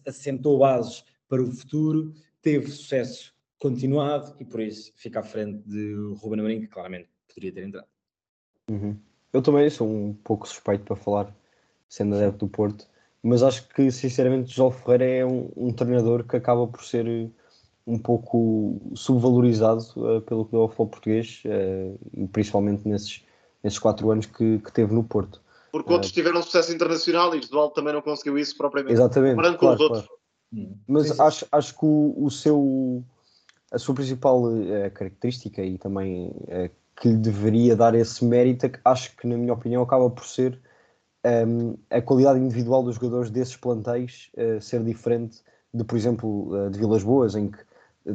[0.06, 5.93] assentou bases para o futuro, teve sucesso continuado e por isso fica à frente de
[6.22, 7.88] Ruben Amorim, que claramente poderia ter entrado.
[8.70, 8.95] Uhum.
[9.34, 11.36] Eu também sou um pouco suspeito para falar,
[11.88, 12.88] sendo adepto do Porto,
[13.22, 17.30] mas acho que sinceramente João Ferreira é um, um treinador que acaba por ser
[17.86, 23.24] um pouco subvalorizado uh, pelo que é o futebol português uh, e principalmente nesses,
[23.64, 25.41] nesses quatro anos que, que teve no Porto.
[25.72, 28.93] Porque outros uh, tiveram sucesso internacional e Josualdo também não conseguiu isso propriamente.
[28.93, 29.36] Exatamente.
[29.36, 30.01] Claro, com os outros.
[30.05, 30.20] Claro.
[30.88, 31.22] Mas sim, sim.
[31.22, 33.03] Acho, acho que o, o, seu,
[33.72, 34.44] a sua principal
[34.94, 36.34] característica e também
[36.96, 40.60] que lhe deveria dar esse mérito, acho que na minha opinião acaba por ser
[41.48, 45.42] um, a qualidade individual dos jogadores desses plantéis ser diferente
[45.74, 47.60] de, por exemplo, de Vilas Boas, em que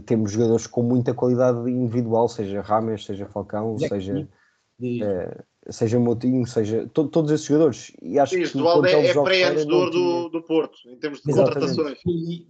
[0.07, 4.29] temos jogadores com muita qualidade individual, seja Rames, seja Falcão, seja,
[4.83, 7.93] é, seja Motinho, seja to, todos esses jogadores.
[8.03, 11.77] E acho Sim, que o é, é pré-antecedor do, do Porto, em termos de Exatamente.
[11.77, 11.99] contratações.
[12.07, 12.47] E,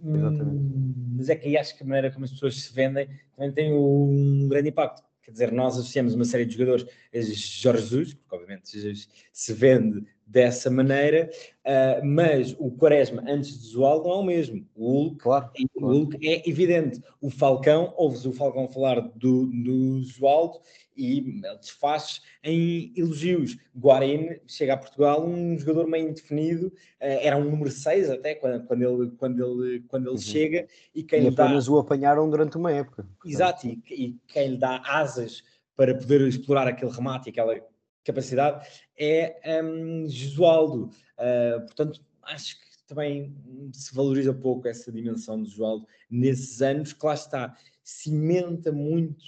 [1.15, 3.73] mas é que aí acho que a maneira como as pessoas se vendem também tem
[3.73, 5.03] um grande impacto.
[5.23, 10.05] Quer dizer, nós associamos uma série de jogadores a Jorge Jesus, porque obviamente se vende
[10.27, 11.29] dessa maneira,
[11.65, 14.67] uh, mas o Quaresma antes de Zoal não é o mesmo.
[14.75, 17.01] O Hulk, claro, o Hulk é evidente.
[17.19, 20.59] O Falcão, ouves o Falcão falar do, do Zoaldo
[20.95, 23.57] e ele desfaz em elogios.
[23.75, 28.65] Guarani chega a Portugal um jogador meio indefinido, uh, era um número 6 até quando,
[28.65, 30.17] quando ele, quando ele, quando ele uhum.
[30.17, 31.71] chega e quem e apenas dá...
[31.71, 33.07] o apanharam durante uma época.
[33.25, 35.43] Exato, e, e quem lhe dá asas
[35.75, 37.59] para poder explorar aquele remate, aquela
[38.03, 38.65] capacidade,
[38.97, 40.89] é um, Josualdo.
[41.17, 43.35] Uh, portanto, acho que também
[43.73, 49.23] se valoriza pouco essa dimensão de Josualdo nesses anos, que lá está, cimenta muito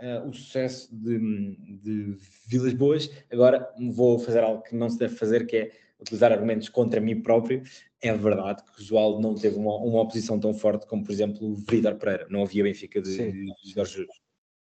[0.00, 2.16] uh, o sucesso de, de
[2.46, 3.10] Vilas Boas.
[3.30, 7.20] Agora vou fazer algo que não se deve fazer, que é utilizar argumentos contra mim
[7.20, 7.62] próprio.
[8.00, 11.46] É verdade que o Josualdo não teve uma, uma oposição tão forte como, por exemplo,
[11.46, 12.26] o Vidar Pereira.
[12.28, 14.06] Não havia Benfica de, de Jorge.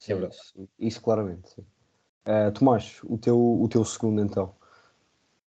[0.07, 0.37] É verdade.
[0.79, 1.65] Isso claramente, sim.
[2.25, 4.55] Uh, Tomás, o teu, o teu segundo então.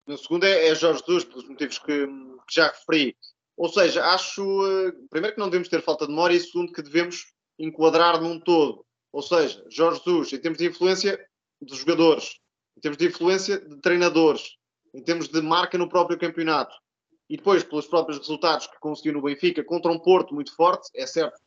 [0.06, 3.16] O meu segundo é, é Jorge Jesus, pelos motivos que, que já referi.
[3.56, 6.82] Ou seja, acho, uh, primeiro, que não devemos ter falta de memória e, segundo, que
[6.82, 8.84] devemos enquadrar num todo.
[9.16, 11.18] Ou seja, Jorge Jesus, em termos de influência
[11.62, 12.38] dos jogadores,
[12.78, 14.58] em termos de influência de treinadores,
[14.94, 16.76] em termos de marca no próprio campeonato,
[17.30, 21.08] e depois pelos próprios resultados que conseguiu no Benfica contra um Porto muito forte, é
[21.08, 21.40] certo,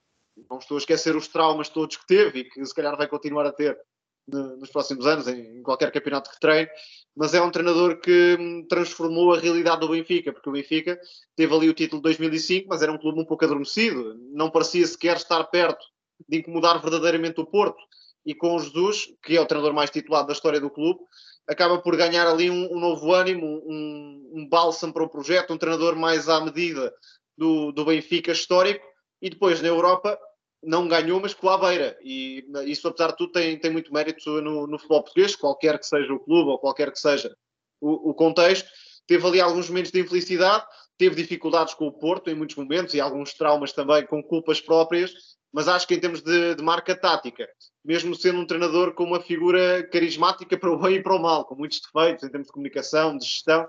[0.48, 3.44] não estou a esquecer os traumas todos que teve e que se calhar vai continuar
[3.44, 3.78] a ter
[4.26, 6.70] nos próximos anos, em, qualquer campeonato que treine,
[7.14, 10.98] mas é um treinador que hum, transformou a realidade do Benfica, porque o Benfica
[11.36, 14.86] teve ali o título de 2005, mas era um clube um pouco adormecido, não parecia
[14.86, 15.84] sequer estar perto
[16.28, 17.82] de incomodar verdadeiramente o Porto.
[18.24, 21.00] E com o Jesus, que é o treinador mais titulado da história do clube,
[21.48, 25.58] acaba por ganhar ali um, um novo ânimo, um, um bálsamo para o projeto, um
[25.58, 26.92] treinador mais à medida
[27.36, 28.84] do, do Benfica histórico.
[29.20, 30.18] E depois na Europa
[30.62, 31.96] não ganhou, mas com a beira.
[32.02, 35.86] E isso, apesar de tudo, tem, tem muito mérito no, no futebol português, qualquer que
[35.86, 37.34] seja o clube ou qualquer que seja
[37.80, 38.68] o, o, contexto.
[39.06, 40.64] Teve ali alguns momentos de infelicidade,
[40.98, 45.12] teve dificuldades com o Porto em muitos momentos e alguns traumas também com culpas próprias,
[45.52, 47.48] mas acho que em termos de, de marca tática,
[47.84, 51.44] mesmo sendo um treinador com uma figura carismática para o bem e para o mal,
[51.44, 53.66] com muitos defeitos em termos de comunicação, de gestão,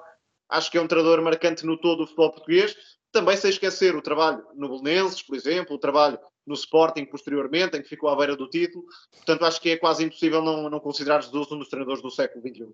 [0.50, 2.76] acho que é um treinador marcante no todo o futebol português.
[3.12, 7.82] Também sem esquecer o trabalho no Belenenses, por exemplo, o trabalho no Sporting posteriormente, em
[7.82, 8.84] que ficou à beira do título.
[9.12, 12.42] Portanto, acho que é quase impossível não, não considerar Jesus um dos treinadores do século
[12.48, 12.68] XXI.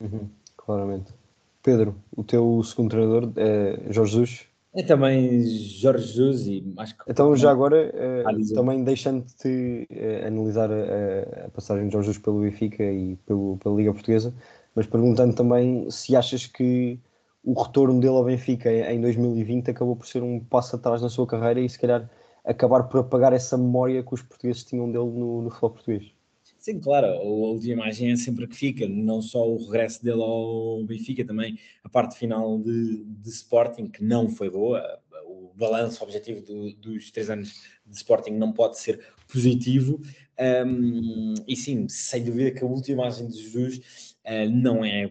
[0.00, 1.12] Uhum, claramente.
[1.62, 4.51] Pedro, o teu segundo treinador é Jorge Jesus?
[4.74, 7.04] É também Jorge Jesus e acho que...
[7.10, 12.40] Então já agora, eh, também deixando-te eh, analisar a, a, passagem de Jorge Jesus pelo
[12.40, 14.32] Benfica e pelo, pela Liga Portuguesa,
[14.74, 16.98] mas perguntando também se achas que
[17.44, 21.26] o retorno dele ao Benfica em 2020 acabou por ser um passo atrás na sua
[21.26, 22.08] carreira e se calhar
[22.42, 26.12] acabar por apagar essa memória que os portugueses tinham dele no, no futebol português.
[26.62, 30.84] Sim, claro, a última imagem é sempre que fica, não só o regresso dele ao
[30.84, 34.80] Benfica, também a parte final de, de Sporting, que não foi boa,
[35.26, 40.00] o balanço objetivo do, dos três anos de Sporting não pode ser positivo,
[40.64, 45.10] um, e sim, sem dúvida que a última imagem de Jesus uh, não, é,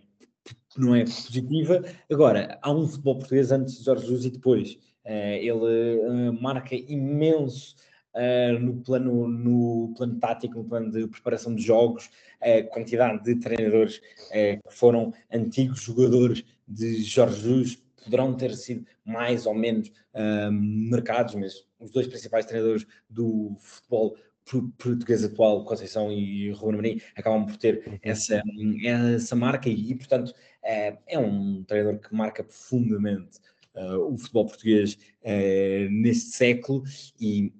[0.78, 1.84] não é positiva.
[2.10, 6.76] Agora, há um futebol português antes de Jorge Jesus e depois, eh, ele eh, marca
[6.76, 7.76] imenso
[8.14, 12.10] Uh, no, plano, no plano tático, no plano de preparação de jogos,
[12.42, 18.86] a quantidade de treinadores uh, que foram antigos jogadores de Jorge Jesus poderão ter sido
[19.06, 24.18] mais ou menos uh, marcados, mas os dois principais treinadores do futebol
[24.78, 28.42] português atual, Conceição e Ruben Amorim, acabam por ter essa,
[28.84, 30.34] essa marca e, e portanto,
[30.64, 33.40] é, é, um treinador que marca profundamente
[33.76, 36.84] uh, o futebol português uh, neste século
[37.20, 37.54] e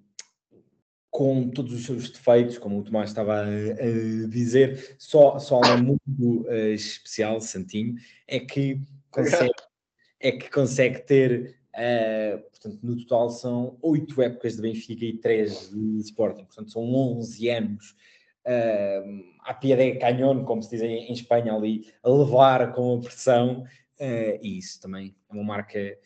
[1.12, 5.84] com todos os seus defeitos, como o Tomás estava a, a dizer, só, só algo
[5.84, 7.96] muito uh, especial, Santinho,
[8.28, 8.82] é que
[9.12, 9.54] consegue,
[10.20, 15.70] é que consegue ter Uh, portanto, no total são oito épocas de Benfica e três
[15.70, 17.96] de Sporting, portanto, são 11 anos
[18.46, 22.98] uh, à pia de canhão, como se diz em, em Espanha, ali a levar com
[22.98, 25.98] a pressão, uh, e isso também é uma marca.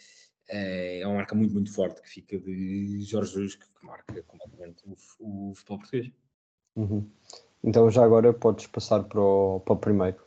[0.50, 4.84] Uh, é uma marca muito, muito forte que fica de Jorge Jesus, que, marca completamente
[4.86, 6.12] o, o futebol português.
[6.76, 7.08] Uhum.
[7.64, 10.18] Então, já agora podes passar para o, para o primeiro,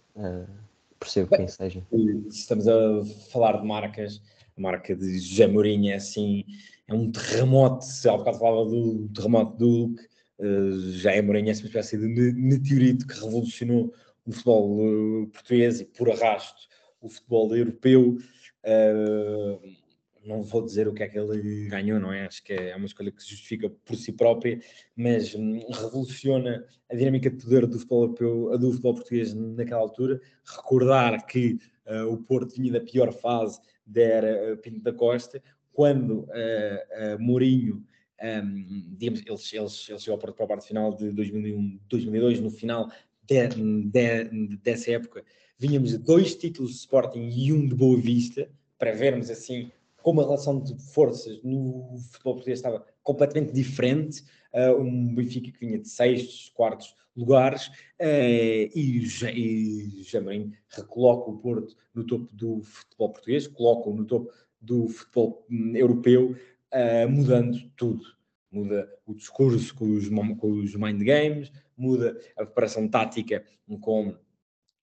[0.98, 1.86] percebo Bem, quem seja.
[2.28, 4.20] Estamos a falar de marcas
[4.58, 6.44] a marca de José Mourinho é assim,
[6.88, 10.02] é um terremoto, se há bocado falava do terremoto do Hulk,
[10.40, 13.94] uh, já é Mourinho é uma espécie de meteorito que revolucionou
[14.26, 16.68] o futebol uh, português e por arrasto
[17.00, 18.18] o futebol europeu.
[18.64, 19.87] Uh,
[20.24, 22.26] não vou dizer o que é que ele ganhou, não é?
[22.26, 24.60] Acho que é uma escolha que se justifica por si própria,
[24.96, 30.20] mas hum, revoluciona a dinâmica de poder do futebol europeu, do futebol português naquela altura.
[30.44, 35.42] Recordar que uh, o Porto vinha da pior fase der Pinto da Costa,
[35.72, 37.84] quando uh, Mourinho,
[38.20, 42.90] um, digamos, ele, ele, ele chegou para a parte final de 2001, 2002, no final
[43.22, 45.24] de, de, dessa época,
[45.58, 49.70] vínhamos dois títulos de Sporting e um de Boa Vista, para vermos assim
[50.02, 54.22] como a relação de forças no futebol português estava completamente diferente.
[54.52, 57.66] Uh, um Benfica que vinha de sextos, quartos lugares
[58.00, 64.32] uh, e, e Jamarim recoloca o Porto no topo do futebol português, coloca-o no topo
[64.60, 66.36] do futebol hum, europeu,
[66.72, 68.16] uh, mudando tudo.
[68.50, 73.44] Muda o discurso com os, com os mind games, muda a preparação tática
[73.80, 74.14] com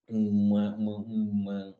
[0.07, 1.75] uma, uma, uma,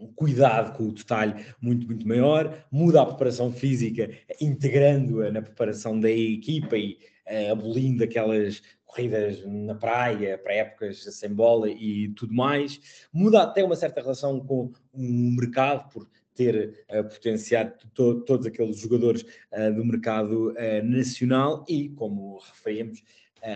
[0.00, 5.98] um cuidado com o detalhe muito, muito maior, muda a preparação física, integrando-a na preparação
[5.98, 12.32] da equipa e uh, abolindo aquelas corridas na praia, para épocas sem bola e tudo
[12.32, 12.80] mais,
[13.12, 15.02] muda até uma certa relação com o
[15.36, 19.22] mercado, por ter uh, potenciado to todos aqueles jogadores
[19.52, 23.02] uh, do mercado uh, nacional e, como referimos...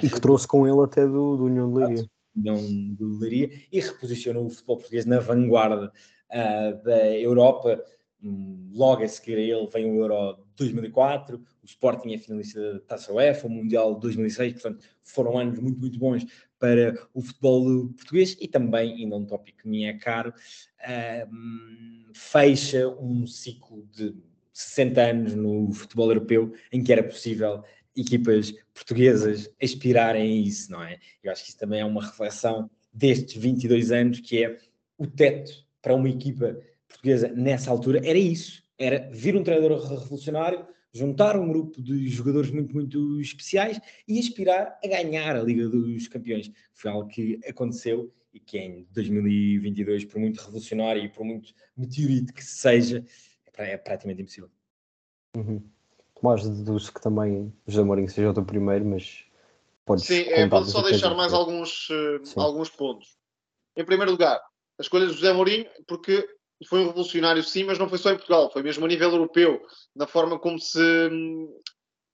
[0.02, 2.06] e que trouxe com ele até do, do União de Leiria.
[2.36, 5.92] União de Leiria e reposicionou o futebol português na vanguarda
[6.32, 7.82] uh, da Europa.
[8.24, 12.80] Um, logo a seguir a ele vem o Euro 2004, o Sporting é finalista da
[12.80, 16.24] Taça UEFA, o Mundial 2006, portanto foram anos muito, muito bons
[16.58, 22.88] para o futebol português e também, ainda um tópico que me é caro, uh, fecha
[22.88, 24.14] um ciclo de
[24.52, 27.64] 60 anos no futebol europeu em que era possível
[27.96, 30.98] equipas portuguesas aspirarem a isso, não é?
[31.22, 34.58] Eu acho que isso também é uma reflexão destes 22 anos, que é
[34.98, 36.56] o teto para uma equipa
[36.88, 42.50] portuguesa nessa altura era isso: era vir um treinador revolucionário, juntar um grupo de jogadores
[42.50, 46.50] muito, muito especiais e aspirar a ganhar a Liga dos Campeões.
[46.72, 52.32] Foi algo que aconteceu e que em 2022, por muito revolucionário e por muito meteorito
[52.32, 53.04] que seja,
[53.58, 54.50] é, é praticamente impossível.
[55.36, 55.62] Uhum.
[56.14, 59.24] Tomás, deduz que também José Mourinho seja o teu primeiro, mas
[59.84, 60.04] podes.
[60.04, 63.16] Sim, é, pode só deixar mais alguns, uh, alguns pontos.
[63.76, 64.40] Em primeiro lugar,
[64.78, 66.26] a escolha de José Mourinho, porque
[66.68, 69.60] foi um revolucionário, sim, mas não foi só em Portugal, foi mesmo a nível europeu,
[69.94, 71.48] na forma como se hum,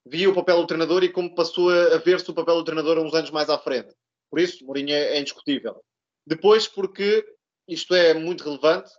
[0.06, 3.14] via o papel do treinador e como passou a ver-se o papel do treinador uns
[3.14, 3.94] anos mais à frente.
[4.30, 5.82] Por isso, Mourinho é, é indiscutível.
[6.26, 7.24] Depois, porque
[7.66, 8.90] isto é muito relevante,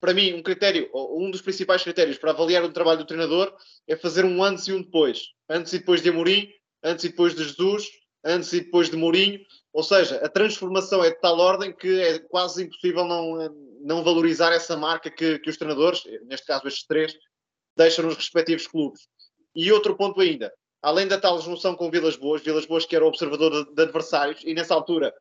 [0.00, 3.52] para mim, um critério, um dos principais critérios para avaliar o trabalho do treinador
[3.86, 5.30] é fazer um antes e um depois.
[5.48, 6.48] Antes e depois de Amorim,
[6.82, 7.88] antes e depois de Jesus,
[8.24, 9.40] antes e depois de Mourinho,
[9.78, 13.48] ou seja, a transformação é de tal ordem que é quase impossível não,
[13.80, 17.16] não valorizar essa marca que, que os treinadores, neste caso estes três,
[17.76, 19.06] deixam nos respectivos clubes.
[19.54, 20.52] E outro ponto ainda,
[20.82, 24.42] além da tal junção com Vilas Boas, Vilas Boas que era observador de, de adversários,
[24.44, 25.14] e nessa altura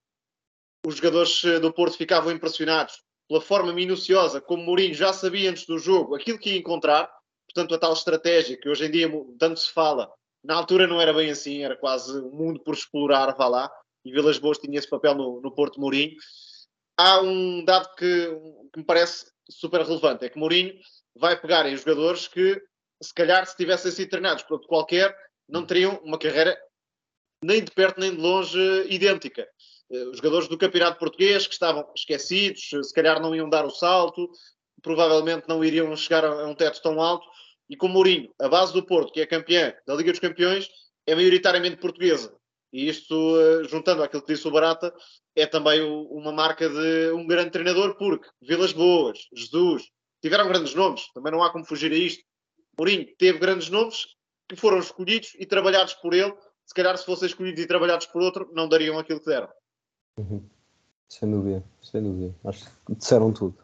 [0.83, 5.67] os jogadores eh, do Porto ficavam impressionados pela forma minuciosa como Mourinho já sabia antes
[5.67, 7.07] do jogo aquilo que ia encontrar,
[7.45, 10.11] portanto a tal estratégia que hoje em dia tanto se fala,
[10.43, 13.71] na altura não era bem assim, era quase um mundo por explorar, vá lá,
[14.07, 16.15] e Vilas Boas tinha esse papel no, no Porto Mourinho.
[16.97, 18.27] Há um dado que,
[18.73, 20.73] que, me parece super relevante, é que Mourinho
[21.15, 22.61] vai pegar em jogadores que,
[23.01, 25.15] se calhar, se tivessem sido treinados por outro qualquer,
[25.47, 26.57] não teriam uma carreira
[27.43, 29.47] nem de perto nem de longe idêntica.
[29.91, 33.69] Eh, os jogadores do campeonato português que estavam esquecidos, se calhar não iam dar o
[33.69, 34.29] salto,
[34.81, 37.27] provavelmente não iriam chegar a um teto tão alto,
[37.69, 40.69] e com Mourinho, a base do Porto, que é campeã da Liga dos Campeões,
[41.05, 42.36] é maioritariamente portuguesa.
[42.71, 44.93] E isto, uh, juntando aquilo que disse o Barata,
[45.35, 49.83] é também uma marca de um grande treinador, porque Vilas Boas, Jesus,
[50.21, 52.23] tiveram grandes nomes, também não há como fugir a isto.
[52.77, 54.05] Mourinho teve grandes nomes
[54.47, 56.33] que foram escolhidos e trabalhados por ele.
[56.65, 59.49] Se calhar, se fossem escolhidos e trabalhados por outro, não dariam aquilo que deram.
[60.17, 60.43] Uhum.
[61.09, 62.35] Sem dúvida, sem dúvida.
[62.43, 63.57] Acho que disseram tudo.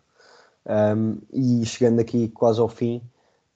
[0.65, 3.01] Um, e chegando aqui quase ao fim,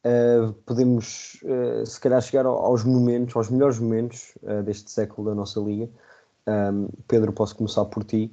[0.06, 5.36] uh, podemos uh, se calhar chegar aos momentos, aos melhores momentos uh, deste século da
[5.36, 5.90] nossa liga.
[6.48, 8.32] Um, Pedro, posso começar por ti.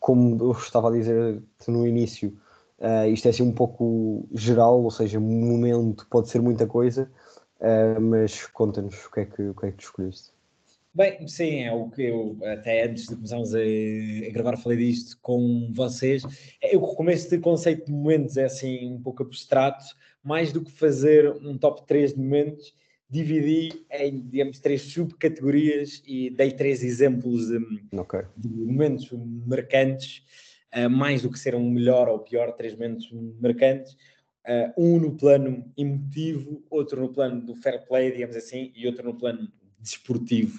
[0.00, 2.34] como eu estava a dizer no início,
[3.12, 7.10] isto é assim um pouco geral, ou seja, momento pode ser muita coisa,
[8.00, 10.36] mas conta-nos o que, é que, o que é que tu escolheste.
[10.96, 15.18] Bem, sim, é o que eu até antes de começarmos a, a, gravar falei disto
[15.20, 16.22] com vocês.
[16.58, 19.84] É, o começo de conceito de momentos é assim um pouco abstrato,
[20.26, 22.74] mais do que fazer um top 3 de momentos,
[23.08, 27.58] dividi em, digamos, três subcategorias e dei três exemplos de,
[27.96, 28.22] okay.
[28.36, 29.08] de momentos
[29.46, 30.24] marcantes,
[30.74, 33.08] uh, mais do que ser um melhor ou pior, três momentos
[33.40, 33.96] marcantes.
[34.44, 39.04] Uh, um no plano emotivo, outro no plano do fair play, digamos assim, e outro
[39.04, 39.48] no plano
[39.78, 40.58] desportivo.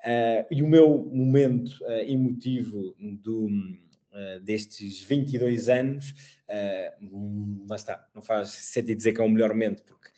[0.00, 1.72] Uh, e o meu momento
[2.06, 9.24] emotivo do, uh, destes 22 anos, uh, lá está, não faz sentido dizer que é
[9.24, 10.08] o melhor momento, porque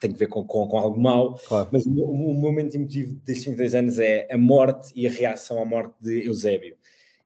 [0.00, 1.70] tem que ver com, com, com algo mau, claro.
[1.72, 5.64] mas o, o, momento emotivo destes 22 anos é a morte e a reação à
[5.64, 6.76] morte de Eusébio.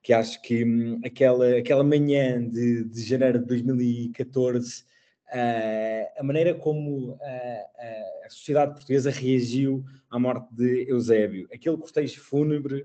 [0.01, 4.85] Que acho que um, aquela, aquela manhã de, de janeiro de 2014
[5.31, 11.49] Uh, a maneira como uh, uh, a sociedade portuguesa reagiu à morte de Eusébio.
[11.53, 12.85] Aquele cortejo fúnebre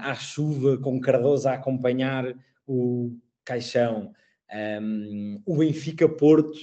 [0.00, 2.36] à chuva, com Cardoso a acompanhar
[2.68, 4.14] o caixão.
[4.52, 6.58] Um, o Benfica-Porto,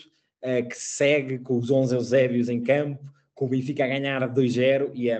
[0.69, 5.11] que segue com os 11 Eusébios em campo, com o Benfica a ganhar 2-0 e
[5.11, 5.19] a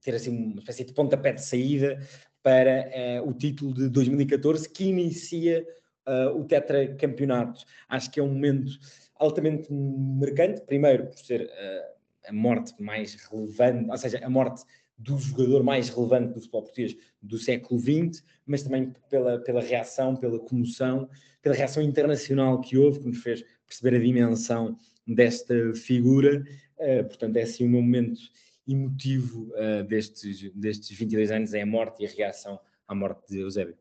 [0.00, 1.98] ter assim uma espécie de pontapé de saída
[2.42, 2.90] para
[3.24, 5.66] o título de 2014, que inicia
[6.06, 7.64] uh, o tetracampeonato.
[7.88, 8.72] Acho que é um momento
[9.16, 14.62] altamente marcante, primeiro por ser uh, a morte mais relevante, ou seja, a morte
[15.02, 20.16] do jogador mais relevante do futebol português do século XX, mas também pela, pela reação,
[20.16, 21.08] pela comoção,
[21.40, 24.76] pela reação internacional que houve, que nos fez perceber a dimensão
[25.06, 26.44] desta figura.
[26.78, 28.20] Uh, portanto, é assim o meu momento
[28.66, 33.40] emotivo uh, destes, destes 22 anos, é a morte e a reação à morte de
[33.40, 33.76] Eusébio.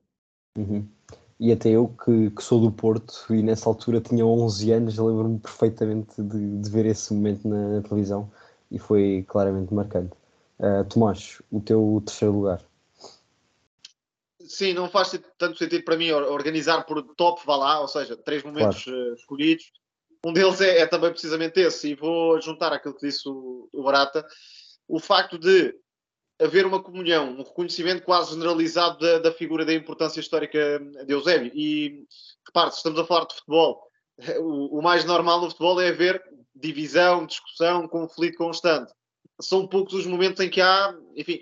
[0.57, 0.87] Uhum
[1.41, 5.39] e até eu que, que, sou do Porto e nessa altura tinha 11 anos, lembro-me
[5.39, 8.31] perfeitamente de, de, ver esse momento na, na, televisão
[8.69, 10.11] e foi claramente marcante.
[10.61, 12.61] Uh, Tomás, o teu terceiro lugar.
[14.41, 18.43] Sim, não faz tanto sentido para mim organizar por top, vá lá, ou seja, três
[18.43, 19.11] momentos claro.
[19.11, 19.71] uh, escolhidos.
[20.23, 23.81] Um deles é, é, também precisamente esse, e vou juntar aquilo que disse o, o
[23.81, 24.23] Barata,
[24.87, 25.73] o facto de
[26.39, 31.51] haver uma comunhão, um reconhecimento quase generalizado da, da figura da importância histórica de Eusébio.
[31.55, 32.05] E
[32.45, 33.81] repare, se estamos a falar de futebol,
[34.39, 36.21] o, o, mais normal no futebol é haver
[36.55, 38.93] divisão, discussão, conflito constante.
[39.41, 41.39] São poucos os momentos em que há, enfim,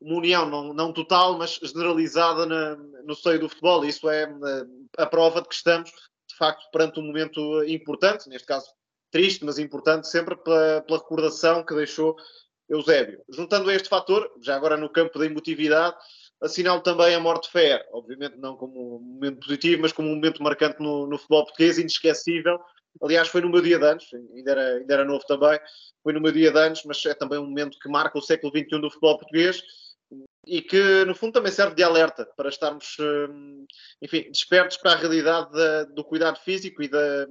[0.00, 3.84] uma união não, não total, mas generalizada na, no seio do futebol.
[3.84, 8.46] Isso é a, a prova de que estamos, de facto, perante um momento importante, neste
[8.46, 8.66] caso
[9.10, 12.16] triste, mas importante, sempre pela, pela recordação que deixou
[12.68, 13.20] Eusébio.
[13.28, 15.96] Juntando a este fator, já agora no campo da emotividade,
[16.40, 20.14] assinalo também a morte de Fer, obviamente não como um momento positivo, mas como um
[20.14, 22.58] momento marcante no, no futebol português, inesquecível.
[23.02, 25.58] Aliás, foi no meu dia de anos, ainda era, ainda era novo também,
[26.02, 28.52] foi no meu dia de anos, mas é também um momento que marca o século
[28.52, 29.62] XXI do futebol português
[30.46, 33.66] e que, no fundo, também serve de alerta para estarmos, hum,
[34.02, 37.26] enfim, despertos para a realidade da, do cuidado físico e da,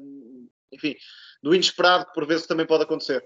[0.71, 0.95] enfim,
[1.41, 3.23] do inesperado que por vezes também pode acontecer.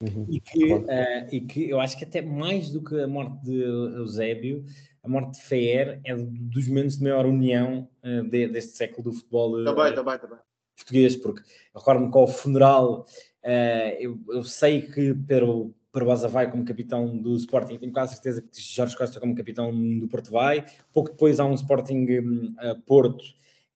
[0.00, 0.26] Uhum.
[0.30, 3.60] E, que, uh, e que eu acho que até mais do que a morte de
[3.60, 4.64] Eusébio,
[5.02, 9.12] a morte de Fer é dos momentos de maior união uh, de, deste século do
[9.12, 10.38] futebol também, uh, também, também.
[10.78, 11.42] Português, porque
[11.74, 13.06] recordo-me com o funeral,
[13.98, 18.60] eu, eu, sei que Pedro Barbosa vai como capitão do Sporting, tenho quase certeza que
[18.60, 22.06] Jorge Costa como capitão do Porto vai, pouco depois há um Sporting
[22.86, 23.24] Porto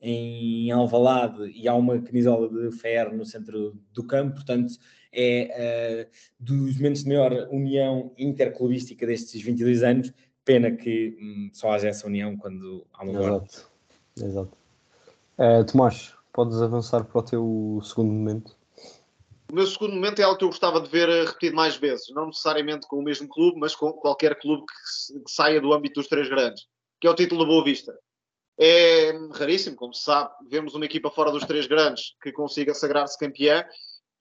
[0.00, 4.74] em Alvalade e há uma camisola de Fer no centro do campo, portanto
[5.12, 10.12] é uh, dos momentos de maior união interclubística destes 22 anos.
[10.44, 13.70] Pena que hum, só haja essa união quando há uma Exato.
[14.16, 14.58] Exato.
[15.38, 18.56] Uh, Tomás, podes avançar para o teu segundo momento?
[19.50, 22.08] O meu segundo momento é algo que eu gostava de ver eh, repetido mais vezes,
[22.14, 26.08] não necessariamente com o mesmo clube, mas com qualquer clube que, saia do âmbito dos
[26.08, 26.66] três grandes,
[26.98, 27.92] que é o título da Boa Vista.
[28.58, 33.18] É raríssimo, como se sabe, vemos uma equipa fora dos três grandes que consiga sagrar-se
[33.18, 33.64] campeã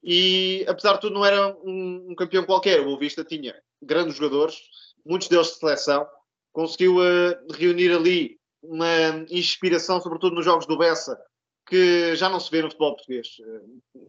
[0.03, 2.81] E apesar de tudo, não era um, um campeão qualquer.
[2.81, 4.57] O Boa Vista tinha grandes jogadores,
[5.05, 6.05] muitos deles de seleção,
[6.51, 11.17] conseguiu uh, reunir ali uma inspiração, sobretudo nos jogos do Bessa,
[11.71, 13.29] que já não se vê no futebol português.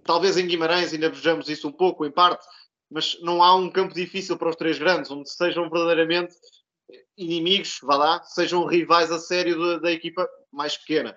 [0.03, 2.45] Talvez em Guimarães ainda vejamos isso um pouco, em parte,
[2.91, 6.35] mas não há um campo difícil para os três grandes, onde sejam verdadeiramente
[7.17, 11.17] inimigos, vá lá, sejam rivais a sério da, da equipa mais pequena.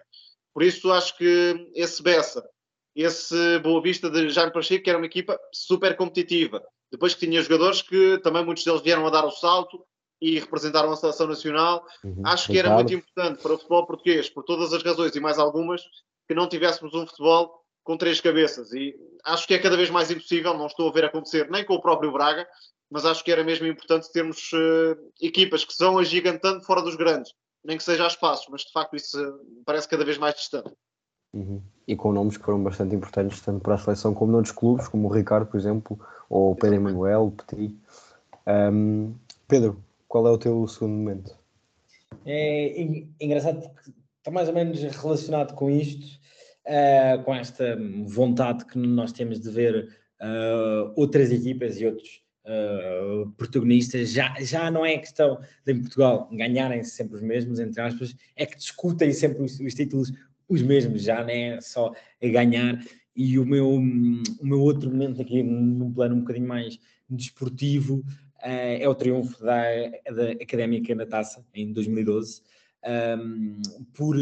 [0.53, 2.47] Por isso acho que esse Bessa,
[2.95, 6.63] esse Boa Vista de Jaime Pacheco, que era uma equipa super competitiva.
[6.91, 9.83] Depois que tinha jogadores que também muitos deles vieram a dar o salto
[10.21, 11.83] e representaram a seleção nacional.
[12.03, 15.19] Uhum, acho que era muito importante para o futebol português, por todas as razões e
[15.19, 15.81] mais algumas,
[16.27, 18.73] que não tivéssemos um futebol com três cabeças.
[18.73, 21.75] E acho que é cada vez mais impossível, não estou a ver acontecer nem com
[21.75, 22.47] o próprio Braga,
[22.89, 27.33] mas acho que era mesmo importante termos uh, equipas que são agigantando fora dos grandes,
[27.63, 30.71] nem que seja a espaços, mas de facto isso uh, parece cada vez mais distante.
[31.33, 31.61] Uhum.
[31.87, 35.07] E com nomes que foram bastante importantes, tanto para a seleção como noutros clubes, como
[35.07, 35.99] o Ricardo, por exemplo,
[36.29, 37.75] ou o Pedro Emanuel, o Petit.
[38.47, 39.13] Um,
[39.47, 41.35] Pedro, qual é o teu segundo momento?
[42.25, 43.91] É, é engraçado porque
[44.25, 46.19] está mais ou menos relacionado com isto
[46.65, 49.87] uh, com esta vontade que nós temos de ver
[50.19, 56.27] uh, outras equipas e outros uh, protagonistas, já, já não é questão de em Portugal
[56.31, 60.11] ganharem sempre os mesmos, entre aspas, é que discutem sempre os, os títulos
[60.49, 62.83] os mesmos, já não é só a ganhar.
[63.15, 63.79] E o meu, o
[64.45, 68.03] meu outro momento aqui, num plano um bocadinho mais desportivo,
[68.41, 69.63] é o triunfo da,
[70.13, 72.41] da Académica na Taça, em 2012.
[72.85, 73.61] Um,
[73.93, 74.15] por,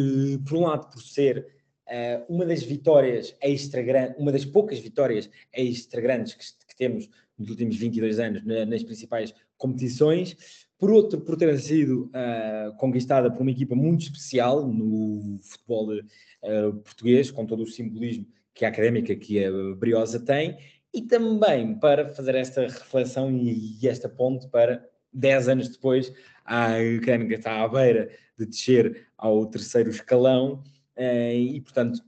[0.48, 1.48] por um lado, por ser
[1.86, 7.10] Uh, uma das vitórias extra grandes, uma das poucas vitórias extra grandes que, que temos
[7.38, 13.32] nos últimos 22 anos na, nas principais competições, por outro, por ter sido uh, conquistada
[13.32, 18.70] por uma equipa muito especial no futebol uh, português, com todo o simbolismo que a
[18.70, 20.58] académica, que a Briosa tem,
[20.94, 26.14] e também para fazer esta reflexão e, e esta ponte para 10 anos depois,
[26.46, 30.64] a académica está à beira de descer ao terceiro escalão
[30.96, 32.02] eh, e, portanto,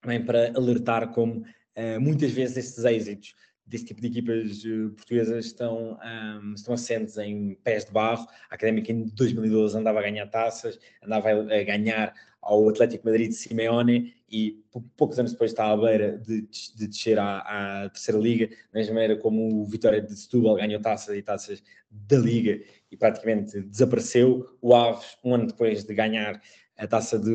[0.00, 1.44] também para alertar como
[1.74, 3.34] eh, muitas vezes estes êxitos
[3.72, 5.98] desse tipo de equipas uh, portuguesas estão,
[6.42, 8.26] um, estão assentes em pés de barro.
[8.50, 12.12] A Académica em 2012 andava a ganhar taças, andava a, ganhar
[12.42, 14.62] ao Atlético Madrid de Simeone e
[14.96, 18.94] poucos anos depois está à beira de, de descer à, à, terceira liga, da mesma
[18.94, 24.56] maneira como o Vitória de Setúbal ganhou taças e taças da liga e praticamente desapareceu.
[24.60, 26.40] O Aves, um ano depois de ganhar
[26.76, 27.30] a taça de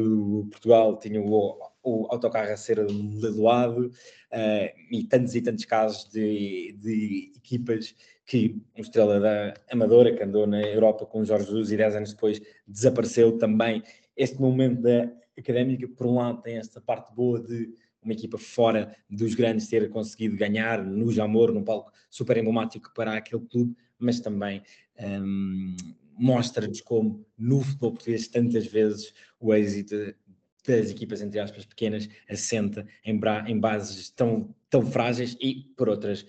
[0.51, 6.75] Portugal tinha o, o autocarro a ser leiloado uh, e tantos e tantos casos de,
[6.79, 7.95] de equipas
[8.25, 11.95] que o Estrela da Amadora, que andou na Europa com o Jorge Jesus e 10
[11.95, 13.81] anos depois desapareceu também.
[14.17, 18.95] Este momento da Académica, por um lado, tem esta parte boa de uma equipa fora
[19.09, 24.19] dos grandes ter conseguido ganhar no Jamor, num palco super emblemático para aquele clube, mas
[24.19, 24.63] também
[24.99, 25.75] um,
[26.17, 29.95] mostra-nos como no futebol português tantas vezes o êxito
[30.65, 36.25] das equipas, entre aspas, pequenas, assenta em, em bases tão, tão frágeis e, por outras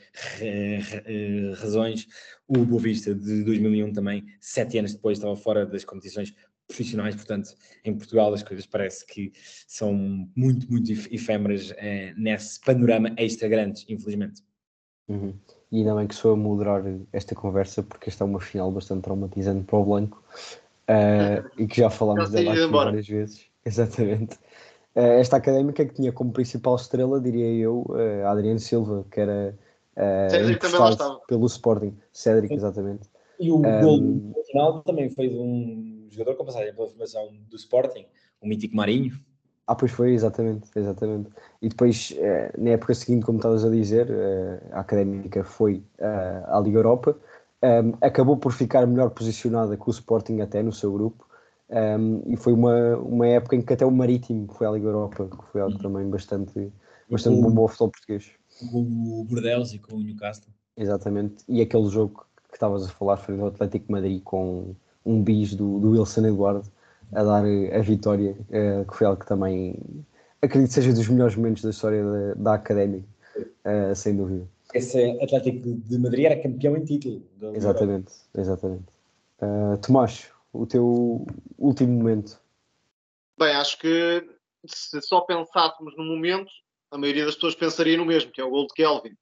[1.59, 2.07] razões,
[2.47, 6.35] o Boavista de 2001 também, sete anos depois, estava fora das competições
[6.69, 9.33] profissionais, portanto, em Portugal as coisas parece que
[9.67, 9.93] são
[10.37, 14.43] muito, muito efêmeras eh, nesse panorama extra grandes, infelizmente.
[15.09, 15.35] Uhum.
[15.73, 16.83] E ainda bem que sou a moderar
[17.13, 20.23] esta conversa, porque esta é uma final bastante traumatizante para o Blanco
[20.89, 22.85] uh, e que já falámos dela aqui embora.
[22.87, 23.47] várias vezes.
[23.65, 24.39] Exatamente.
[24.97, 29.55] Uh, esta académica que tinha como principal estrela, diria eu, uh, Adriano Silva, que era
[29.97, 31.97] uh, pelo Sporting.
[32.13, 33.09] Cédric, exatamente.
[33.39, 37.57] E o um, gol final também foi de um jogador com passagem pela formação do
[37.57, 38.07] Sporting,
[38.41, 39.13] o mítico Marinho.
[39.67, 41.31] Ah, pois foi, exatamente, exatamente.
[41.61, 42.17] E depois,
[42.57, 44.09] na época seguinte, como estavas a dizer,
[44.73, 47.15] a Académica foi à Liga Europa,
[47.63, 51.28] um, acabou por ficar melhor posicionada que o Sporting até no seu grupo,
[51.71, 55.29] um, e foi uma, uma época em que até o Marítimo foi à Liga Europa,
[55.29, 55.83] que foi algo uhum.
[55.83, 56.73] também bastante,
[57.11, 58.31] bastante bom ao futebol português.
[58.71, 60.53] Com o Bordeaux e com o Newcastle.
[60.77, 65.55] Exatamente, e aquele jogo que estavas a falar foi do Atlético Madrid com um bis
[65.55, 66.69] do, do Wilson Eduardo
[67.13, 69.77] a dar a vitória, uh, que foi algo que também
[70.43, 73.07] acredito seja dos melhores momentos da história da, da Académica,
[73.37, 74.47] uh, sem dúvida.
[74.75, 77.23] Esse Atlético de Madrid era campeão em título.
[77.55, 78.85] Exatamente, exatamente.
[79.41, 82.41] Uh, Tomás, o teu último momento?
[83.39, 84.29] Bem, acho que
[84.67, 86.51] se só pensássemos no momento,
[86.91, 89.17] a maioria das pessoas pensaria no mesmo, que é o gol de Kelvin.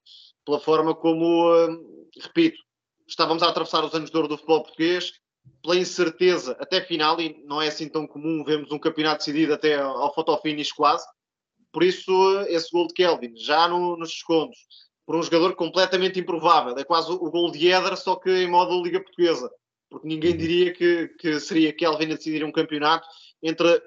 [0.44, 2.56] Pela forma como, uh, repito,
[3.06, 5.12] estávamos a atravessar os anos de ouro do futebol português,
[5.62, 9.76] pela incerteza até final, e não é assim tão comum vermos um campeonato decidido até
[9.76, 11.06] ao fotofinish quase.
[11.70, 14.58] Por isso, esse gol de Kelvin, já no, nos descontos,
[15.04, 16.74] por um jogador completamente improvável.
[16.78, 19.50] É quase o gol de Éder, só que em modo Liga Portuguesa.
[19.90, 20.36] Porque ninguém uhum.
[20.36, 23.06] diria que, que seria Kelvin a decidir um campeonato
[23.42, 23.80] entre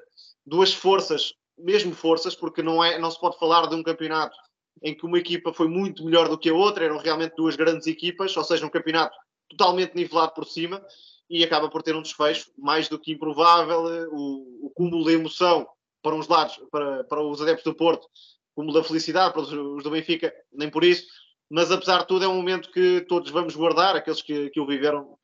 [0.45, 4.35] duas forças, mesmo forças, porque não, é, não se pode falar de um campeonato
[4.81, 7.85] em que uma equipa foi muito melhor do que a outra, eram realmente duas grandes
[7.85, 9.15] equipas, ou seja, um campeonato
[9.49, 10.81] totalmente nivelado por cima
[11.29, 14.09] e acaba por ter um desfecho mais do que improvável.
[14.11, 15.67] O, o cúmulo de emoção
[16.01, 18.07] para uns lados, para, para os adeptos do Porto,
[18.55, 21.05] cúmulo da felicidade para os, os do Benfica, nem por isso,
[21.49, 24.67] mas apesar de tudo é um momento que todos vamos guardar, aqueles que, que o
[24.67, 25.17] viveram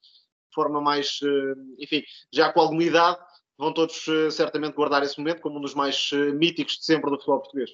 [0.56, 3.20] forma mais, eh, enfim, já com alguma idade,
[3.58, 7.12] vão todos eh, certamente guardar esse momento como um dos mais eh, míticos de sempre
[7.12, 7.70] do futebol português.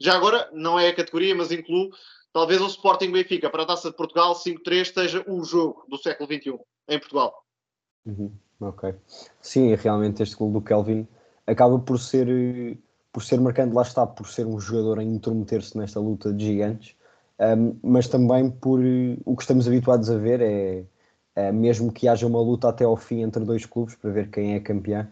[0.00, 1.90] Já agora, não é a categoria, mas incluo
[2.32, 6.28] talvez o Sporting Benfica para a Taça de Portugal 5-3 esteja o jogo do século
[6.32, 6.58] XXI
[6.88, 7.34] em Portugal.
[8.06, 8.94] Uhum, ok.
[9.40, 11.06] Sim, realmente este gol do Kelvin
[11.46, 12.26] acaba por ser,
[13.12, 16.94] por ser marcante, lá está, por ser um jogador a intrometer-se nesta luta de gigantes,
[17.40, 18.80] um, mas também por
[19.24, 20.84] o que estamos habituados a ver é, é,
[21.52, 24.60] mesmo que haja uma luta até ao fim entre dois clubes para ver quem é
[24.60, 25.06] campeão,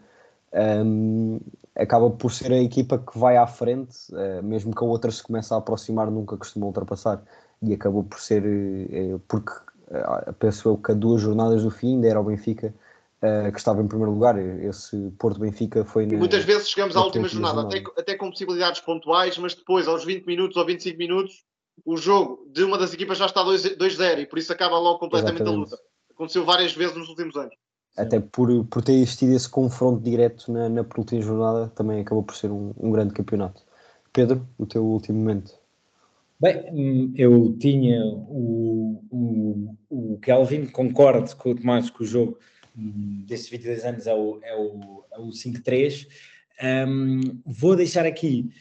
[0.53, 1.39] um,
[1.75, 5.21] acaba por ser a equipa que vai à frente, uh, mesmo que a outra se
[5.23, 7.21] comece a aproximar, nunca costuma ultrapassar.
[7.61, 11.95] E acabou por ser, uh, porque uh, penso eu que a duas jornadas do fim
[11.95, 12.73] ainda era o Benfica
[13.51, 14.39] que estava em primeiro lugar.
[14.39, 16.05] Esse Porto-Benfica foi.
[16.05, 17.77] Na, muitas vezes chegamos à última jornada, jornada.
[17.77, 21.43] Até, até com possibilidades pontuais, mas depois, aos 20 minutos ou 25 minutos,
[21.85, 25.41] o jogo de uma das equipas já está 2-0 e por isso acaba logo completamente
[25.41, 25.73] Exatamente.
[25.73, 25.88] a luta.
[26.19, 27.55] Aconteceu várias vezes nos últimos anos.
[27.95, 32.35] Até por, por ter existido esse confronto direto na, na penúltima jornada, também acabou por
[32.35, 33.63] ser um, um grande campeonato.
[34.11, 35.57] Pedro, o teu último momento.
[36.37, 42.37] Bem, hum, eu tinha o, o, o Kelvin, concordo com o Tomás que o jogo
[42.77, 46.05] hum, destes 22 anos é o, é o, é o 5-3.
[46.61, 48.51] Um, vou deixar aqui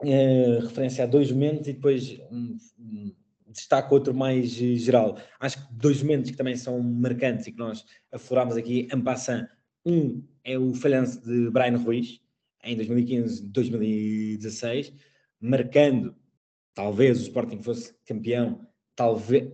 [0.00, 3.14] uh, referência a dois momentos e depois um, um,
[3.58, 5.18] destaco outro mais geral.
[5.38, 9.46] Acho que dois momentos que também são marcantes e que nós aflorámos aqui em passant.
[9.84, 12.20] Um é o falhanço de Brian Ruiz,
[12.64, 14.92] em 2015-2016,
[15.40, 16.14] marcando,
[16.74, 19.50] talvez o Sporting fosse campeão, talvez,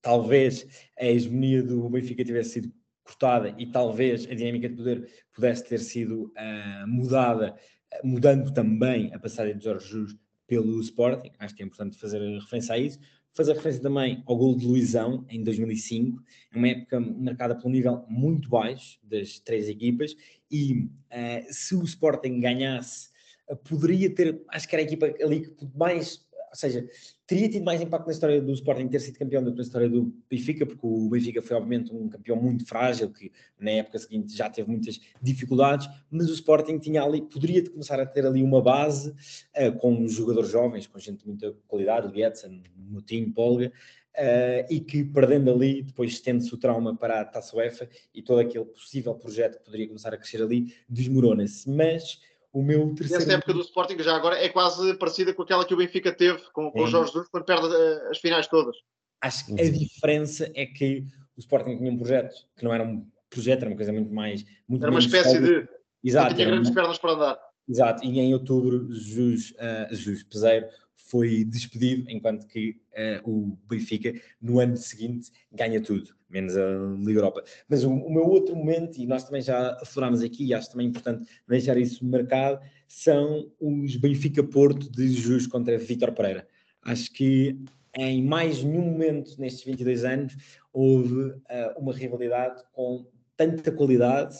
[0.00, 0.66] talvez
[0.98, 2.72] a hegemonia do Benfica tivesse sido
[3.02, 7.56] cortada e talvez a dinâmica de poder pudesse ter sido uh, mudada,
[8.04, 10.16] mudando também a passagem de Jorge Jesus
[10.46, 11.32] pelo Sporting.
[11.38, 12.98] Acho que é importante fazer referência a isso
[13.34, 16.22] fazer referência também ao gol de Luizão em 2005,
[16.52, 20.16] é uma época marcada por um nível muito baixo das três equipas
[20.50, 23.10] e uh, se o Sporting ganhasse,
[23.48, 26.84] uh, poderia ter, acho que era a equipa ali que mais ou seja,
[27.30, 29.88] teria tido mais impacto na história do Sporting ter sido campeão do que na história
[29.88, 34.36] do Benfica, porque o Benfica foi obviamente um campeão muito frágil, que na época seguinte
[34.36, 38.60] já teve muitas dificuldades, mas o Sporting tinha ali, poderia começar a ter ali uma
[38.60, 43.72] base uh, com jogadores jovens, com gente de muita qualidade, Lietzen, Moutinho, Polga,
[44.18, 48.40] Uh, e que perdendo ali, depois estende-se o trauma para a Taça UEFA e todo
[48.40, 51.70] aquele possível projeto que poderia começar a crescer ali, desmorona-se.
[51.70, 52.18] Mas
[52.52, 53.22] o meu terceiro.
[53.22, 56.42] Essa época do Sporting já agora é quase parecida com aquela que o Benfica teve
[56.52, 58.76] com, com o Jorge Jesus quando perde eh, as finais todas.
[59.22, 61.04] Acho que a diferença é que
[61.36, 64.44] o Sporting tinha um projeto que não era um projeto, era uma coisa muito mais.
[64.68, 65.68] Muito era uma espécie de.
[66.02, 66.30] Exato.
[66.30, 66.74] Não tinha grandes uma...
[66.74, 67.38] pernas para andar.
[67.68, 70.66] Exato, e em outubro, Jesus, uh, Jesus Peseiro
[71.10, 72.76] foi despedido, enquanto que
[73.24, 76.66] uh, o Benfica, no ano seguinte, ganha tudo, menos a
[76.98, 77.42] Liga Europa.
[77.68, 80.86] Mas o, o meu outro momento, e nós também já aflorámos aqui, e acho também
[80.86, 86.46] importante deixar isso marcado, são os Benfica-Porto de Jesus contra Vítor Pereira.
[86.82, 87.58] Acho que
[87.96, 90.36] em mais nenhum momento nestes 22 anos
[90.72, 91.40] houve uh,
[91.76, 93.04] uma rivalidade com
[93.36, 94.36] tanta qualidade,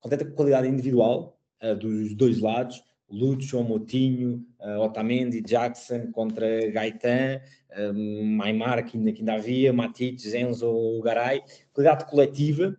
[0.00, 7.40] com tanta qualidade individual uh, dos dois lados, Lúcio, Motinho, uh, Otamendi, Jackson contra Gaetan,
[7.94, 11.42] um, Maimar, que ainda, que ainda havia, Matic, Zenzo, Garay.
[11.72, 12.76] Qualidade coletiva,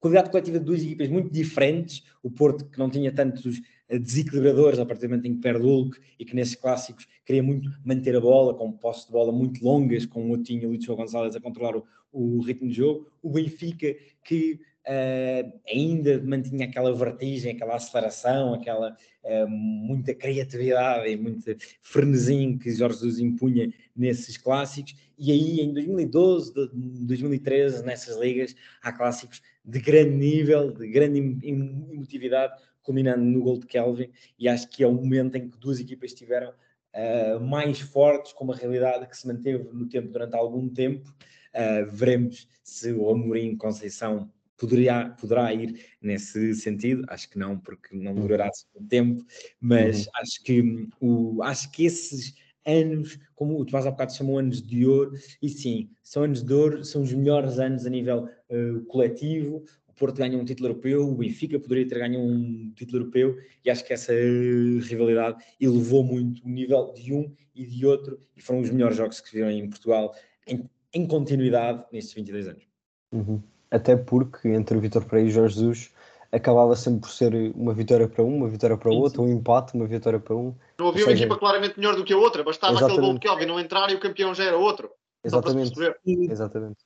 [0.00, 2.04] qualidade coletiva de duas equipas muito diferentes.
[2.22, 5.64] O Porto, que não tinha tantos eh, desequilibradores a partir do momento em que perde
[5.64, 9.32] o Hulk e que nesses clássicos queria muito manter a bola, com posse de bola
[9.32, 12.74] muito longas, com o Motinho e o Lúcio Gonçalves a controlar o, o ritmo de
[12.74, 13.10] jogo.
[13.22, 13.94] O Benfica,
[14.24, 22.58] que uh, ainda mantinha aquela vertigem, aquela aceleração, aquela uh, muita criatividade e muito frenesim
[22.58, 24.94] que Jorge Jesus impunha nesses clássicos.
[25.18, 32.60] E aí em 2012, 2013, nessas ligas, há clássicos de grande nível, de grande emotividade,
[32.82, 36.10] culminando no gol de Kelvin, e acho que é o momento em que duas equipas
[36.10, 41.10] estiveram uh, mais fortes, com uma realidade que se manteve no tempo durante algum tempo.
[41.54, 47.96] Uh, veremos se o Amorim Conceição poderia, poderá ir nesse sentido, acho que não, porque
[47.96, 49.24] não durará assim muito tempo,
[49.60, 50.12] mas uhum.
[50.16, 52.34] acho, que, o, acho que esses
[52.66, 55.12] anos, como o Tomás há bocado chamou anos de ouro,
[55.42, 59.64] e sim, são anos de ouro, são os melhores anos a nível uh, coletivo.
[59.86, 63.70] O Porto ganha um título europeu, o Benfica poderia ter ganho um título europeu, e
[63.70, 68.40] acho que essa uh, rivalidade elevou muito o nível de um e de outro, e
[68.40, 70.14] foram os melhores jogos que se viram em Portugal
[70.46, 72.66] em, em continuidade nestes 22 anos.
[73.12, 73.40] Uhum.
[73.74, 75.90] Até porque entre o Vitor Pereira e o Jorge Jesus
[76.30, 79.74] acabava sempre por ser uma vitória para um, uma vitória para o outro, um empate,
[79.74, 80.54] uma vitória para um.
[80.78, 82.92] Não havia uma equipa claramente melhor do que a outra, bastava exatamente.
[82.92, 84.92] aquele gol de Kelvin não entrar e o campeão já era outro.
[85.24, 85.72] Exatamente.
[86.06, 86.76] exatamente.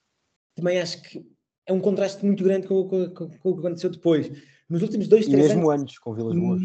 [0.56, 1.22] Também acho que
[1.66, 4.30] é um contraste muito grande com, com, com, com o que aconteceu depois.
[4.66, 6.62] Nos últimos dois, três mesmo anos, antes, com Vilas Boas.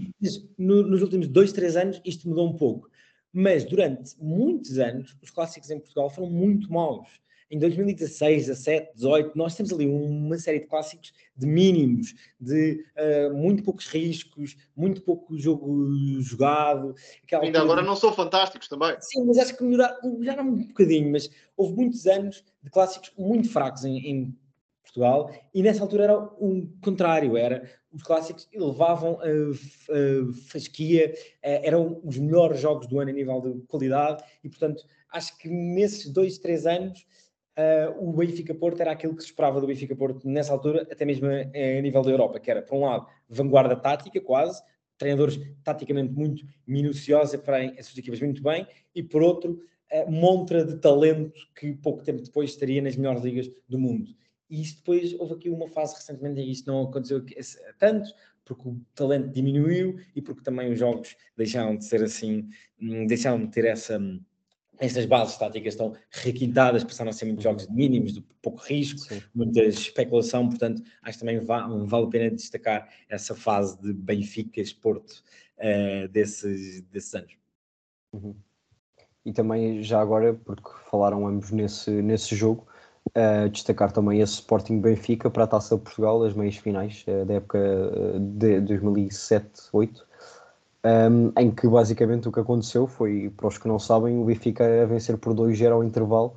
[0.57, 2.89] No, nos últimos dois, três anos, isto mudou um pouco.
[3.33, 7.09] Mas durante muitos anos, os clássicos em Portugal foram muito maus
[7.53, 13.31] em 2016, 17, 18, nós temos ali uma série de clássicos de mínimos, de uh,
[13.35, 15.87] muito poucos riscos, muito pouco jogo
[16.19, 16.95] jogado.
[17.31, 17.87] Ainda agora de...
[17.87, 18.95] não são fantásticos também.
[18.99, 23.47] Sim, mas acho que melhoraram, melhoraram um bocadinho, mas houve muitos anos de clássicos muito
[23.47, 24.37] fracos em, em
[24.81, 31.13] Portugal e nessa altura era o contrário, era os clássicos elevavam a, a fasquia,
[31.43, 35.47] eh, eram os melhores jogos do ano a nível de qualidade e portanto acho que
[35.47, 37.05] nesses dois, três anos
[37.55, 41.77] Uh, o Benfica-Porto era aquilo que se esperava do Benfica-Porto nessa altura, até mesmo a,
[41.77, 44.61] a, nível da Europa, que era, por um lado, vanguarda tática, quase,
[44.97, 48.65] treinadores taticamente muito minuciosos, para as suas equipas muito bem,
[48.95, 49.61] e por outro,
[49.91, 54.15] uh, montra de talento que pouco tempo depois estaria nas melhores ligas do mundo.
[54.49, 57.23] E isso depois, houve aqui uma fase recentemente em que isto não aconteceu
[57.77, 58.11] tanto,
[58.45, 62.49] porque o talento diminuiu e porque também os jogos deixaram de ser assim,
[62.81, 63.99] hum, deixaram de ter essa
[64.79, 68.99] estas bases táticas estão requintadas, passaram a ser muitos jogos de mínimos, de pouco risco,
[68.99, 69.21] Sim.
[69.33, 74.61] muita especulação, portanto, acho que também vale, vale a pena destacar essa fase de Benfica
[74.81, 75.23] Porto
[75.57, 77.33] uh, desses, desses anos.
[78.13, 78.35] Uhum.
[79.25, 82.67] E também, já agora, porque falaram ambos nesse, nesse jogo,
[83.09, 87.25] uh, destacar também esse Sporting Benfica para a Taça de Portugal, as meias finais uh,
[87.25, 87.59] da época
[88.19, 90.12] de 2007-2008
[90.85, 94.83] um, em que basicamente o que aconteceu foi, para os que não sabem, o Benfica
[94.83, 96.35] a vencer por 2-0 ao intervalo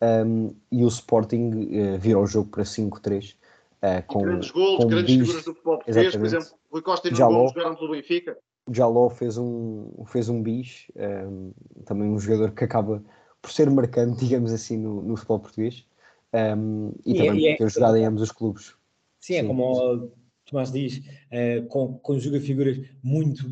[0.00, 3.36] um, e o Sporting uh, virou o jogo para 5-3.
[3.80, 7.12] Uh, com, grandes gols, com grandes figuras do futebol português, por exemplo, Rui Costa e
[7.12, 8.38] Nuno Gomes jogaram pelo Benfica.
[8.70, 11.52] Jaló fez um, fez um bis, um,
[11.84, 13.02] também um jogador que acaba
[13.40, 15.86] por ser marcante, digamos assim, no, no futebol português.
[16.32, 18.74] Um, e, e, também é, por ter jogado em ambos os clubes.
[19.20, 19.44] Sim, é Sim.
[19.44, 20.10] é como
[20.48, 23.44] Tomás diz, uh, com, conjuga figuras muito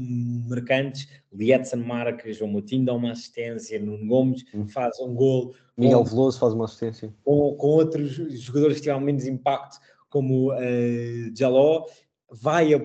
[0.48, 1.06] marcantes.
[1.30, 4.66] Lietzen marca, João Moutinho dá uma assistência, Nuno Gomes uhum.
[4.66, 5.54] faz um gol.
[5.76, 7.12] Miguel com, Veloso faz uma assistência.
[7.22, 9.78] Com, com outros jogadores que tiveram menos impacto,
[10.08, 11.84] como uh, Jaló.
[12.30, 12.84] Vai a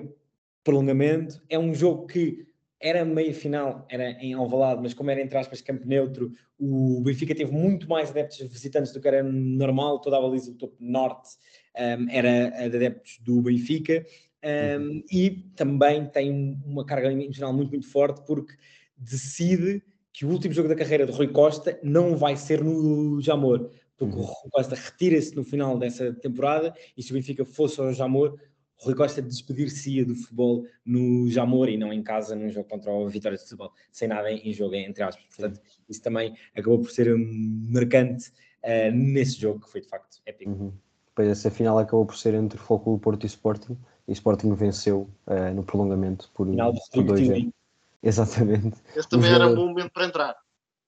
[0.62, 1.42] prolongamento.
[1.48, 2.46] É um jogo que
[2.78, 7.34] era meia final, era em Alvalade, mas como era entre aspas campo neutro, o Benfica
[7.34, 11.30] teve muito mais adeptos visitantes do que era normal, toda a baliza do topo norte
[11.76, 14.04] um, era de adeptos do Benfica,
[14.44, 15.04] um, uhum.
[15.10, 18.54] e também tem uma carga emocional muito, muito forte, porque
[18.96, 19.82] decide
[20.12, 24.14] que o último jogo da carreira de Rui Costa não vai ser no Jamor, porque
[24.14, 24.22] uhum.
[24.22, 28.38] o Rui Costa retira-se no final dessa temporada, e se o Benfica fosse ao Jamor,
[28.82, 33.08] Rui Costa despedir-se do futebol no Jamor e não em casa num jogo contra o
[33.08, 35.24] Vitória de Futebol, sem nada em jogo, entre aspas.
[35.36, 38.30] Portanto, isso também acabou por ser um marcante
[38.64, 40.50] uh, nesse jogo, que foi de facto épico.
[40.50, 40.72] Uhum.
[41.12, 43.76] Depois essa final acabou por ser entre Foco Porto e Sporting,
[44.08, 47.48] e Sporting venceu uh, no prolongamento por, final por 2
[48.02, 48.82] Exatamente.
[48.96, 50.36] Esse também era um bom momento para entrar.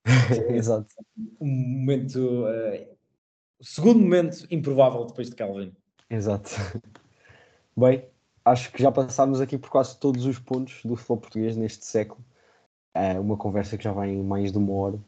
[0.51, 0.89] Exato.
[1.41, 2.19] Um momento.
[2.19, 2.95] Uh,
[3.61, 5.73] o segundo momento improvável depois de Calvin.
[6.11, 6.51] Exato.
[7.77, 8.05] Bem,
[8.45, 12.25] acho que já passámos aqui por quase todos os pontos do futebol português neste século.
[12.93, 14.99] É uma conversa que já vai em mais de uma hora.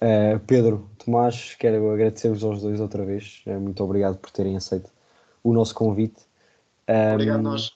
[0.00, 3.42] Uh, Pedro, Tomás, quero agradecer-vos aos dois outra vez.
[3.46, 4.90] Uh, muito obrigado por terem aceito
[5.42, 6.22] o nosso convite.
[6.88, 7.72] Um, obrigado nós.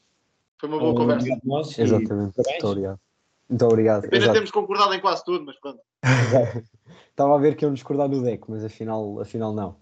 [0.58, 1.38] Foi uma boa conversa.
[1.44, 2.34] Nós, Exatamente.
[2.36, 3.00] Muito obrigado.
[3.48, 4.04] Muito obrigado.
[4.04, 5.80] Apenas temos concordado em quase tudo, mas pronto.
[7.10, 9.76] Estava a ver que iam discordar no deck, mas afinal, afinal não.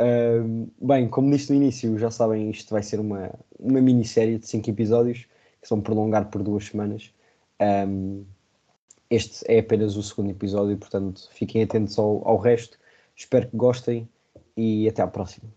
[0.00, 4.46] Uh, bem, como disse no início, já sabem, isto vai ser uma, uma minissérie de
[4.46, 5.26] 5 episódios
[5.62, 7.12] que vão prolongar por duas semanas.
[7.60, 8.24] Um,
[9.10, 12.78] este é apenas o segundo episódio, portanto fiquem atentos ao, ao resto.
[13.16, 14.08] Espero que gostem
[14.56, 15.50] e até à próxima.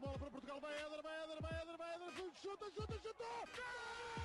[0.00, 0.78] Bola para Portugal, vai
[2.48, 4.17] chuta, chuta, chuta!